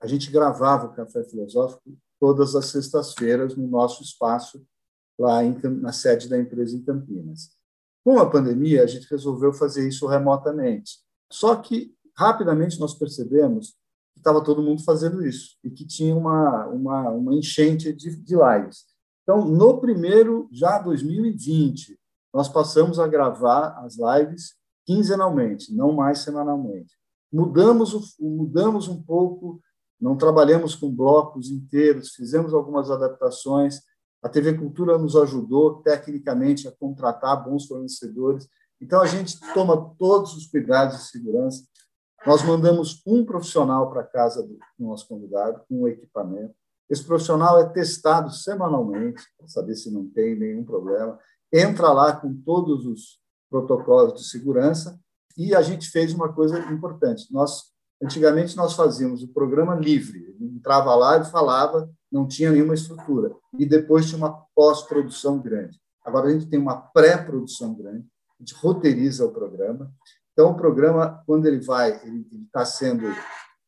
a 0.00 0.06
gente 0.06 0.30
gravava 0.30 0.86
o 0.86 0.94
Café 0.94 1.22
Filosófico 1.24 1.96
todas 2.18 2.54
as 2.54 2.66
sextas-feiras 2.66 3.54
no 3.56 3.66
nosso 3.66 4.02
espaço 4.02 4.64
lá 5.18 5.44
em, 5.44 5.58
na 5.80 5.92
sede 5.92 6.28
da 6.28 6.38
empresa 6.38 6.76
em 6.76 6.82
Campinas. 6.82 7.50
Com 8.04 8.18
a 8.18 8.28
pandemia, 8.28 8.84
a 8.84 8.86
gente 8.86 9.08
resolveu 9.10 9.52
fazer 9.52 9.86
isso 9.88 10.06
remotamente. 10.06 10.98
Só 11.30 11.56
que, 11.56 11.94
rapidamente, 12.16 12.78
nós 12.78 12.94
percebemos 12.94 13.74
que 14.14 14.20
estava 14.20 14.42
todo 14.42 14.62
mundo 14.62 14.84
fazendo 14.84 15.26
isso 15.26 15.56
e 15.64 15.70
que 15.70 15.84
tinha 15.84 16.14
uma, 16.14 16.66
uma, 16.66 17.10
uma 17.10 17.34
enchente 17.34 17.92
de, 17.92 18.14
de 18.16 18.34
lives. 18.34 18.84
Então, 19.22 19.44
no 19.44 19.80
primeiro, 19.80 20.48
já 20.52 20.78
2020, 20.78 21.98
nós 22.32 22.48
passamos 22.48 22.98
a 22.98 23.08
gravar 23.08 23.78
as 23.84 23.96
lives 23.96 24.54
quinzenalmente, 24.84 25.74
não 25.74 25.92
mais 25.92 26.20
semanalmente. 26.20 26.94
Mudamos, 27.32 27.92
o, 27.92 28.30
mudamos 28.30 28.86
um 28.86 29.02
pouco 29.02 29.60
não 30.00 30.16
trabalhamos 30.16 30.74
com 30.74 30.94
blocos 30.94 31.50
inteiros, 31.50 32.10
fizemos 32.10 32.52
algumas 32.52 32.90
adaptações. 32.90 33.80
A 34.26 34.28
TV 34.28 34.54
Cultura 34.54 34.98
nos 34.98 35.14
ajudou 35.14 35.76
tecnicamente 35.82 36.66
a 36.66 36.72
contratar 36.72 37.44
bons 37.44 37.64
fornecedores. 37.64 38.48
Então, 38.80 39.00
a 39.00 39.06
gente 39.06 39.38
toma 39.54 39.94
todos 39.96 40.34
os 40.36 40.48
cuidados 40.48 40.96
de 40.96 41.10
segurança. 41.10 41.62
Nós 42.26 42.42
mandamos 42.42 43.00
um 43.06 43.24
profissional 43.24 43.88
para 43.88 44.02
casa 44.02 44.42
do 44.42 44.58
nosso 44.76 45.06
convidado 45.06 45.62
com 45.68 45.82
um 45.82 45.86
equipamento. 45.86 46.52
Esse 46.90 47.04
profissional 47.04 47.60
é 47.60 47.68
testado 47.68 48.32
semanalmente 48.32 49.22
para 49.38 49.46
saber 49.46 49.76
se 49.76 49.92
não 49.92 50.08
tem 50.08 50.36
nenhum 50.36 50.64
problema. 50.64 51.16
Entra 51.52 51.92
lá 51.92 52.12
com 52.12 52.34
todos 52.34 52.84
os 52.84 53.20
protocolos 53.48 54.14
de 54.14 54.28
segurança 54.28 54.98
e 55.38 55.54
a 55.54 55.62
gente 55.62 55.88
fez 55.88 56.12
uma 56.12 56.32
coisa 56.32 56.58
importante. 56.72 57.32
Nós 57.32 57.72
Antigamente 58.02 58.56
nós 58.56 58.74
fazíamos 58.74 59.22
o 59.22 59.28
programa 59.28 59.74
livre, 59.74 60.36
entrava 60.40 60.94
lá 60.94 61.18
e 61.18 61.24
falava, 61.24 61.90
não 62.12 62.26
tinha 62.26 62.50
nenhuma 62.50 62.74
estrutura. 62.74 63.34
E 63.58 63.64
depois 63.64 64.06
tinha 64.06 64.18
uma 64.18 64.44
pós-produção 64.54 65.38
grande. 65.40 65.80
Agora 66.04 66.28
a 66.28 66.32
gente 66.32 66.46
tem 66.46 66.58
uma 66.58 66.76
pré-produção 66.76 67.74
grande, 67.74 68.06
a 68.38 68.42
gente 68.42 68.54
roteiriza 68.54 69.24
o 69.24 69.32
programa. 69.32 69.90
Então 70.32 70.50
o 70.50 70.54
programa, 70.54 71.22
quando 71.26 71.46
ele 71.46 71.60
vai, 71.60 72.00
ele 72.06 72.26
está 72.44 72.64
sendo 72.64 73.06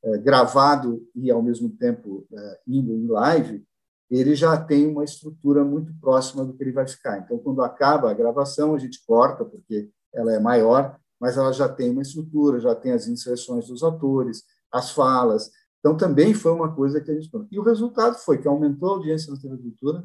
é, 0.05 0.19
gravado 0.19 1.03
e 1.15 1.31
ao 1.31 1.43
mesmo 1.43 1.71
tempo 1.71 2.27
é, 2.33 2.61
indo 2.67 2.93
em 2.93 3.07
live, 3.07 3.65
ele 4.11 4.35
já 4.35 4.57
tem 4.57 4.87
uma 4.87 5.05
estrutura 5.05 5.65
muito 5.65 5.93
próxima 6.01 6.45
do 6.45 6.55
que 6.55 6.63
ele 6.63 6.73
vai 6.73 6.87
ficar. 6.87 7.19
Então 7.19 7.39
quando 7.39 7.63
acaba 7.63 8.11
a 8.11 8.15
gravação 8.15 8.75
a 8.75 8.79
gente 8.79 9.05
corta 9.07 9.45
porque 9.45 9.91
ela 10.15 10.33
é 10.33 10.39
maior 10.39 10.99
mas 11.21 11.37
ela 11.37 11.53
já 11.53 11.69
tem 11.69 11.91
uma 11.91 12.03
estrutura, 12.03 12.61
já 12.61 12.75
tem 12.75 12.93
as 12.93 13.07
inserções 13.09 13.67
dos 13.67 13.83
atores, 13.83 14.45
as 14.73 14.91
falas. 14.91 15.51
Então, 15.81 15.97
também 15.97 16.35
foi 16.35 16.53
uma 16.53 16.75
coisa 16.75 17.01
que 17.01 17.11
a 17.11 17.15
gente. 17.15 17.31
E 17.51 17.59
o 17.59 17.63
resultado 17.63 18.17
foi 18.17 18.39
que 18.39 18.49
aumentou 18.49 18.91
a 18.91 18.93
audiência 18.95 19.33
na 19.33 19.39
TV 19.39 19.57
Cultura, 19.57 20.05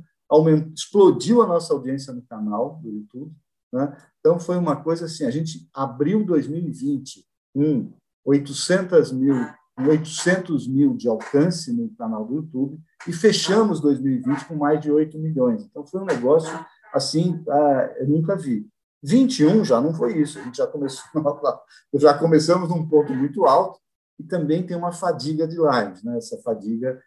explodiu 0.73 1.41
a 1.41 1.47
nossa 1.47 1.73
audiência 1.73 2.13
no 2.13 2.21
canal 2.23 2.79
do 2.81 2.89
YouTube. 2.89 3.31
Né? 3.71 3.95
Então, 4.19 4.39
foi 4.39 4.57
uma 4.57 4.75
coisa 4.75 5.05
assim: 5.05 5.25
a 5.25 5.31
gente 5.31 5.67
abriu 5.73 6.23
2020 6.25 7.25
com 7.53 7.91
800 8.25 9.11
mil, 9.11 9.35
800 9.77 10.67
mil 10.67 10.95
de 10.95 11.07
alcance 11.07 11.73
no 11.73 11.89
canal 11.95 12.25
do 12.25 12.35
YouTube 12.35 12.79
e 13.07 13.13
fechamos 13.13 13.81
2020 13.81 14.45
com 14.45 14.55
mais 14.55 14.79
de 14.79 14.91
8 14.91 15.17
milhões. 15.17 15.63
Então, 15.65 15.85
foi 15.85 16.01
um 16.01 16.05
negócio 16.05 16.53
assim, 16.93 17.43
ah, 17.49 17.95
eu 17.97 18.07
nunca 18.07 18.35
vi. 18.35 18.67
21 19.03 19.65
já 19.65 19.81
não 19.81 19.93
foi 19.93 20.17
isso, 20.17 20.39
a 20.39 20.43
gente 20.43 20.57
já 20.57 20.65
começou, 20.65 21.03
já 21.95 22.17
começamos 22.17 22.69
num 22.69 22.87
ponto 22.87 23.13
muito 23.13 23.45
alto 23.45 23.79
e 24.17 24.23
também 24.23 24.65
tem 24.65 24.77
uma 24.77 24.93
fadiga 24.93 25.45
de 25.45 25.57
lives, 25.57 26.03
né? 26.03 26.17
Essa 26.17 26.37
fadiga, 26.41 27.01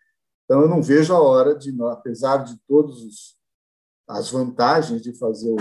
então 0.45 0.61
eu 0.61 0.69
não 0.69 0.83
vejo 0.83 1.15
a 1.15 1.21
hora 1.21 1.57
de, 1.57 1.75
apesar 1.85 2.45
de 2.45 2.59
todas 2.69 3.37
as 4.07 4.31
vantagens 4.31 5.01
de 5.01 5.17
fazer 5.19 5.51
o, 5.51 5.57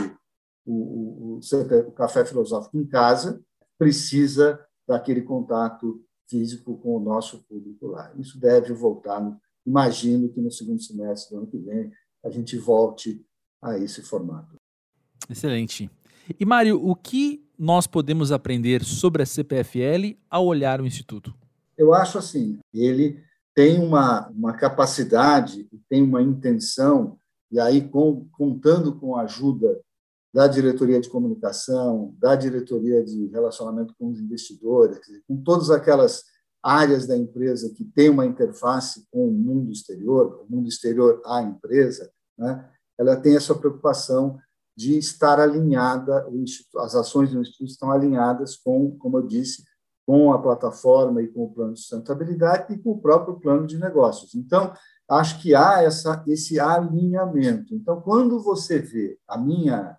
o, 0.65 1.39
o, 1.39 1.39
o 1.87 1.91
café 1.93 2.25
filosófico 2.25 2.77
em 2.77 2.85
casa, 2.85 3.41
precisa 3.77 4.59
daquele 4.87 5.21
contato 5.21 6.03
físico 6.27 6.77
com 6.77 6.97
o 6.97 6.99
nosso 6.99 7.43
público 7.45 7.87
lá. 7.87 8.13
Isso 8.17 8.39
deve 8.39 8.73
voltar. 8.73 9.21
Imagino 9.65 10.29
que 10.29 10.41
no 10.41 10.51
segundo 10.51 10.81
semestre 10.81 11.35
do 11.35 11.41
ano 11.41 11.47
que 11.47 11.57
vem 11.57 11.91
a 12.23 12.29
gente 12.29 12.57
volte 12.57 13.25
a 13.61 13.77
esse 13.77 14.01
formato. 14.01 14.55
Excelente. 15.29 15.89
E, 16.39 16.45
Mário, 16.45 16.83
o 16.83 16.95
que 16.95 17.45
nós 17.57 17.85
podemos 17.85 18.31
aprender 18.31 18.83
sobre 18.83 19.21
a 19.21 19.25
CPFL 19.25 20.17
ao 20.29 20.45
olhar 20.45 20.81
o 20.81 20.85
Instituto? 20.85 21.33
Eu 21.77 21.93
acho 21.93 22.17
assim, 22.17 22.59
ele 22.73 23.23
tem 23.53 23.79
uma, 23.79 24.27
uma 24.29 24.53
capacidade, 24.53 25.67
tem 25.89 26.01
uma 26.01 26.21
intenção, 26.21 27.17
e 27.51 27.59
aí 27.59 27.87
com, 27.87 28.27
contando 28.31 28.95
com 28.95 29.15
a 29.15 29.21
ajuda 29.21 29.79
da 30.33 30.47
diretoria 30.47 30.99
de 30.99 31.09
comunicação, 31.09 32.13
da 32.17 32.35
diretoria 32.35 33.03
de 33.03 33.27
relacionamento 33.27 33.93
com 33.97 34.09
os 34.09 34.19
investidores, 34.19 34.99
com 35.27 35.37
todas 35.41 35.69
aquelas 35.69 36.23
áreas 36.61 37.05
da 37.05 37.15
empresa 37.15 37.71
que 37.73 37.85
tem 37.85 38.09
uma 38.09 38.25
interface 38.25 39.05
com 39.11 39.29
o 39.29 39.31
mundo 39.31 39.71
exterior, 39.71 40.45
o 40.45 40.53
mundo 40.53 40.67
exterior 40.67 41.21
à 41.25 41.41
empresa, 41.41 42.11
né? 42.37 42.67
ela 42.97 43.15
tem 43.15 43.35
essa 43.35 43.53
preocupação 43.53 44.37
de 44.75 44.97
estar 44.97 45.39
alinhada, 45.39 46.27
as 46.77 46.95
ações 46.95 47.31
do 47.31 47.41
Instituto 47.41 47.69
estão 47.69 47.91
alinhadas 47.91 48.57
com, 48.57 48.97
como 48.97 49.17
eu 49.17 49.27
disse, 49.27 49.63
com 50.05 50.31
a 50.31 50.41
plataforma 50.41 51.21
e 51.21 51.27
com 51.27 51.45
o 51.45 51.51
plano 51.51 51.73
de 51.73 51.79
sustentabilidade 51.79 52.73
e 52.73 52.77
com 52.77 52.91
o 52.91 53.01
próprio 53.01 53.39
plano 53.39 53.65
de 53.65 53.77
negócios. 53.77 54.35
Então, 54.35 54.73
acho 55.09 55.41
que 55.41 55.55
há 55.55 55.81
essa, 55.81 56.23
esse 56.27 56.59
alinhamento. 56.59 57.73
Então, 57.73 58.01
quando 58.01 58.41
você 58.41 58.79
vê, 58.79 59.17
a 59.27 59.37
minha 59.37 59.97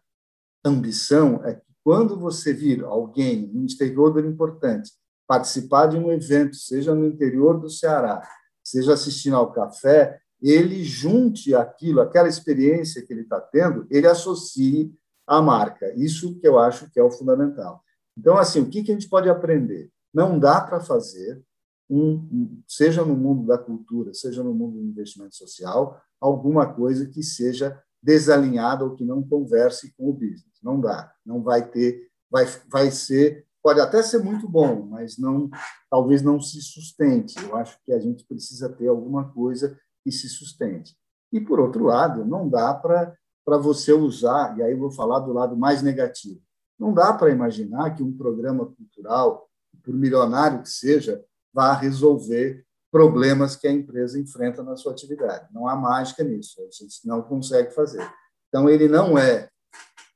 ambição 0.65 1.45
é 1.45 1.55
que 1.55 1.67
quando 1.83 2.19
você 2.19 2.53
vir 2.53 2.85
alguém, 2.85 3.51
um 3.55 3.69
stakeholder 3.69 4.25
importante, 4.25 4.91
participar 5.27 5.87
de 5.87 5.97
um 5.97 6.11
evento, 6.11 6.57
seja 6.57 6.95
no 6.95 7.07
interior 7.07 7.61
do 7.61 7.71
Ceará, 7.71 8.23
seja 8.63 8.95
assistindo 8.95 9.37
ao 9.37 9.53
café, 9.53 10.21
ele 10.41 10.85
junte 10.85 11.55
aquilo, 11.55 12.01
aquela 12.01 12.29
experiência 12.29 13.03
que 13.03 13.13
ele 13.13 13.23
está 13.23 13.41
tendo, 13.41 13.87
ele 13.91 14.07
associe 14.07 14.93
à 15.27 15.41
marca. 15.41 15.93
Isso 15.97 16.39
que 16.39 16.47
eu 16.47 16.59
acho 16.59 16.91
que 16.91 17.01
é 17.01 17.03
o 17.03 17.11
fundamental. 17.11 17.83
Então, 18.17 18.37
assim, 18.37 18.61
o 18.61 18.69
que, 18.69 18.83
que 18.83 18.91
a 18.91 18.95
gente 18.95 19.09
pode 19.09 19.29
aprender? 19.29 19.91
Não 20.13 20.39
dá 20.39 20.61
para 20.61 20.81
fazer 20.81 21.43
um, 21.89 22.61
seja 22.67 23.05
no 23.05 23.15
mundo 23.15 23.47
da 23.47 23.59
cultura, 23.59 24.13
seja 24.15 24.43
no 24.43 24.55
mundo 24.55 24.79
do 24.79 24.85
investimento 24.85 25.37
social, 25.37 26.01
alguma 26.21 26.73
coisa 26.73 27.07
que 27.07 27.23
seja 27.23 27.81
desalinhada 28.03 28.85
ou 28.85 28.95
que 28.95 29.05
não 29.05 29.23
converse 29.23 29.93
com 29.97 30.11
o 30.11 30.13
business. 30.13 30.61
Não 30.63 30.81
dá, 30.81 31.13
não 31.25 31.43
vai 31.43 31.69
ter, 31.69 32.09
vai, 32.31 32.47
vai 32.69 32.91
ser, 32.91 33.47
pode 33.63 33.81
até 33.81 34.03
ser 34.03 34.19
muito 34.19 34.49
bom, 34.49 34.87
mas 34.87 35.19
não, 35.19 35.51
talvez 35.91 36.23
não 36.23 36.41
se 36.41 36.61
sustente. 36.61 37.35
Eu 37.43 37.57
acho 37.57 37.79
que 37.85 37.93
a 37.93 37.99
gente 37.99 38.25
precisa 38.25 38.69
ter 38.69 38.89
alguma 38.89 39.33
coisa 39.33 39.79
que 40.07 40.13
se 40.13 40.29
sustente. 40.29 40.97
E 41.33 41.41
por 41.41 41.59
outro 41.59 41.83
lado, 41.83 42.25
não 42.25 42.49
dá 42.49 42.73
para 42.73 43.59
você 43.59 43.93
usar, 43.93 44.57
e 44.57 44.63
aí 44.63 44.73
vou 44.73 44.93
falar 44.93 45.19
do 45.19 45.33
lado 45.33 45.57
mais 45.57 45.83
negativo. 45.83 46.41
Não 46.79 46.95
dá 46.95 47.13
para 47.13 47.33
imaginar 47.33 47.93
que 47.93 48.05
um 48.05 48.17
programa 48.17 48.67
cultural, 48.67 49.51
por 49.83 49.93
milionário 49.93 50.63
que 50.63 50.69
seja, 50.69 51.21
vá 51.53 51.73
resolver 51.73 52.65
problemas 52.89 53.57
que 53.57 53.67
a 53.67 53.73
empresa 53.73 54.17
enfrenta 54.17 54.63
na 54.63 54.77
sua 54.77 54.93
atividade. 54.93 55.49
Não 55.53 55.67
há 55.67 55.75
mágica 55.75 56.23
nisso, 56.23 56.61
a 56.61 56.71
gente 56.71 57.05
não 57.05 57.21
consegue 57.21 57.75
fazer. 57.75 58.09
Então, 58.49 58.71
ele 58.71 58.87
não 58.87 59.19
é 59.19 59.49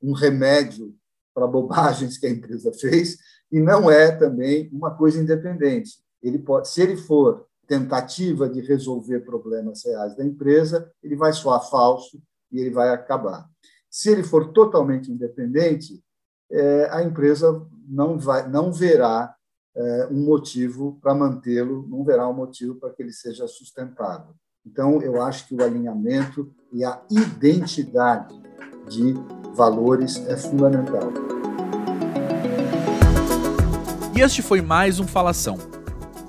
um 0.01 0.13
remédio 0.13 0.95
para 1.33 1.45
bobagens 1.47 2.17
que 2.17 2.27
a 2.27 2.29
empresa 2.29 2.71
fez 2.71 3.17
e 3.51 3.59
não 3.59 3.91
é 3.91 4.09
também 4.09 4.69
uma 4.71 4.95
coisa 4.95 5.19
independente. 5.19 6.01
Ele 6.23 6.39
pode, 6.39 6.69
se 6.69 6.81
ele 6.81 6.95
for 6.95 7.45
tentativa 7.71 8.49
de 8.49 8.59
resolver 8.59 9.21
problemas 9.21 9.85
reais 9.85 10.13
da 10.17 10.25
empresa, 10.25 10.91
ele 11.01 11.15
vai 11.15 11.31
soar 11.31 11.69
falso 11.69 12.21
e 12.51 12.59
ele 12.59 12.69
vai 12.69 12.89
acabar. 12.89 13.47
Se 13.89 14.11
ele 14.11 14.23
for 14.23 14.51
totalmente 14.51 15.09
independente, 15.09 16.03
é, 16.51 16.89
a 16.91 17.01
empresa 17.01 17.65
não 17.87 18.19
vai, 18.19 18.45
não 18.49 18.73
verá 18.73 19.33
é, 19.73 20.07
um 20.11 20.25
motivo 20.25 20.99
para 21.01 21.15
mantê-lo, 21.15 21.87
não 21.87 22.03
verá 22.03 22.27
um 22.27 22.33
motivo 22.33 22.75
para 22.75 22.89
que 22.89 23.01
ele 23.01 23.13
seja 23.13 23.47
sustentado. 23.47 24.35
Então, 24.65 25.01
eu 25.01 25.21
acho 25.21 25.47
que 25.47 25.55
o 25.55 25.63
alinhamento 25.63 26.53
e 26.73 26.83
a 26.83 27.01
identidade 27.09 28.37
de 28.89 29.13
valores 29.55 30.17
é 30.27 30.35
fundamental. 30.35 31.09
E 34.13 34.19
este 34.19 34.41
foi 34.41 34.59
mais 34.59 34.99
um 34.99 35.07
Falação. 35.07 35.80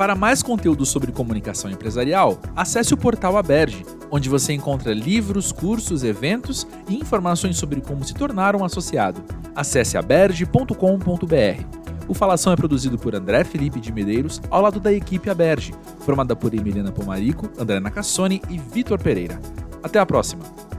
Para 0.03 0.17
mais 0.17 0.43
conteúdo 0.43 0.85
sobre 0.85 1.13
comunicação 1.13 1.71
empresarial, 1.71 2.41
acesse 2.57 2.93
o 2.93 2.97
portal 2.97 3.37
Aberge, 3.37 3.87
onde 4.11 4.29
você 4.29 4.53
encontra 4.53 4.93
livros, 4.93 5.53
cursos, 5.53 6.03
eventos 6.03 6.67
e 6.89 6.97
informações 6.97 7.57
sobre 7.57 7.81
como 7.81 8.03
se 8.03 8.13
tornar 8.13 8.57
um 8.57 8.65
associado. 8.65 9.23
Acesse 9.55 9.97
aberge.com.br. 9.97 10.75
O 12.09 12.15
Falação 12.15 12.53
é 12.53 12.57
produzido 12.57 12.99
por 12.99 13.15
André 13.15 13.45
Felipe 13.45 13.79
de 13.79 13.93
Medeiros, 13.93 14.43
ao 14.51 14.61
lado 14.61 14.81
da 14.81 14.93
equipe 14.93 15.31
Aberge, 15.31 15.73
formada 16.01 16.35
por 16.35 16.53
Emiliana 16.53 16.91
Pomarico, 16.91 17.49
André 17.57 17.79
Nacassone 17.79 18.43
e 18.51 18.59
Vitor 18.59 19.01
Pereira. 19.01 19.41
Até 19.85 20.01
a 20.01 20.05
próxima! 20.05 20.72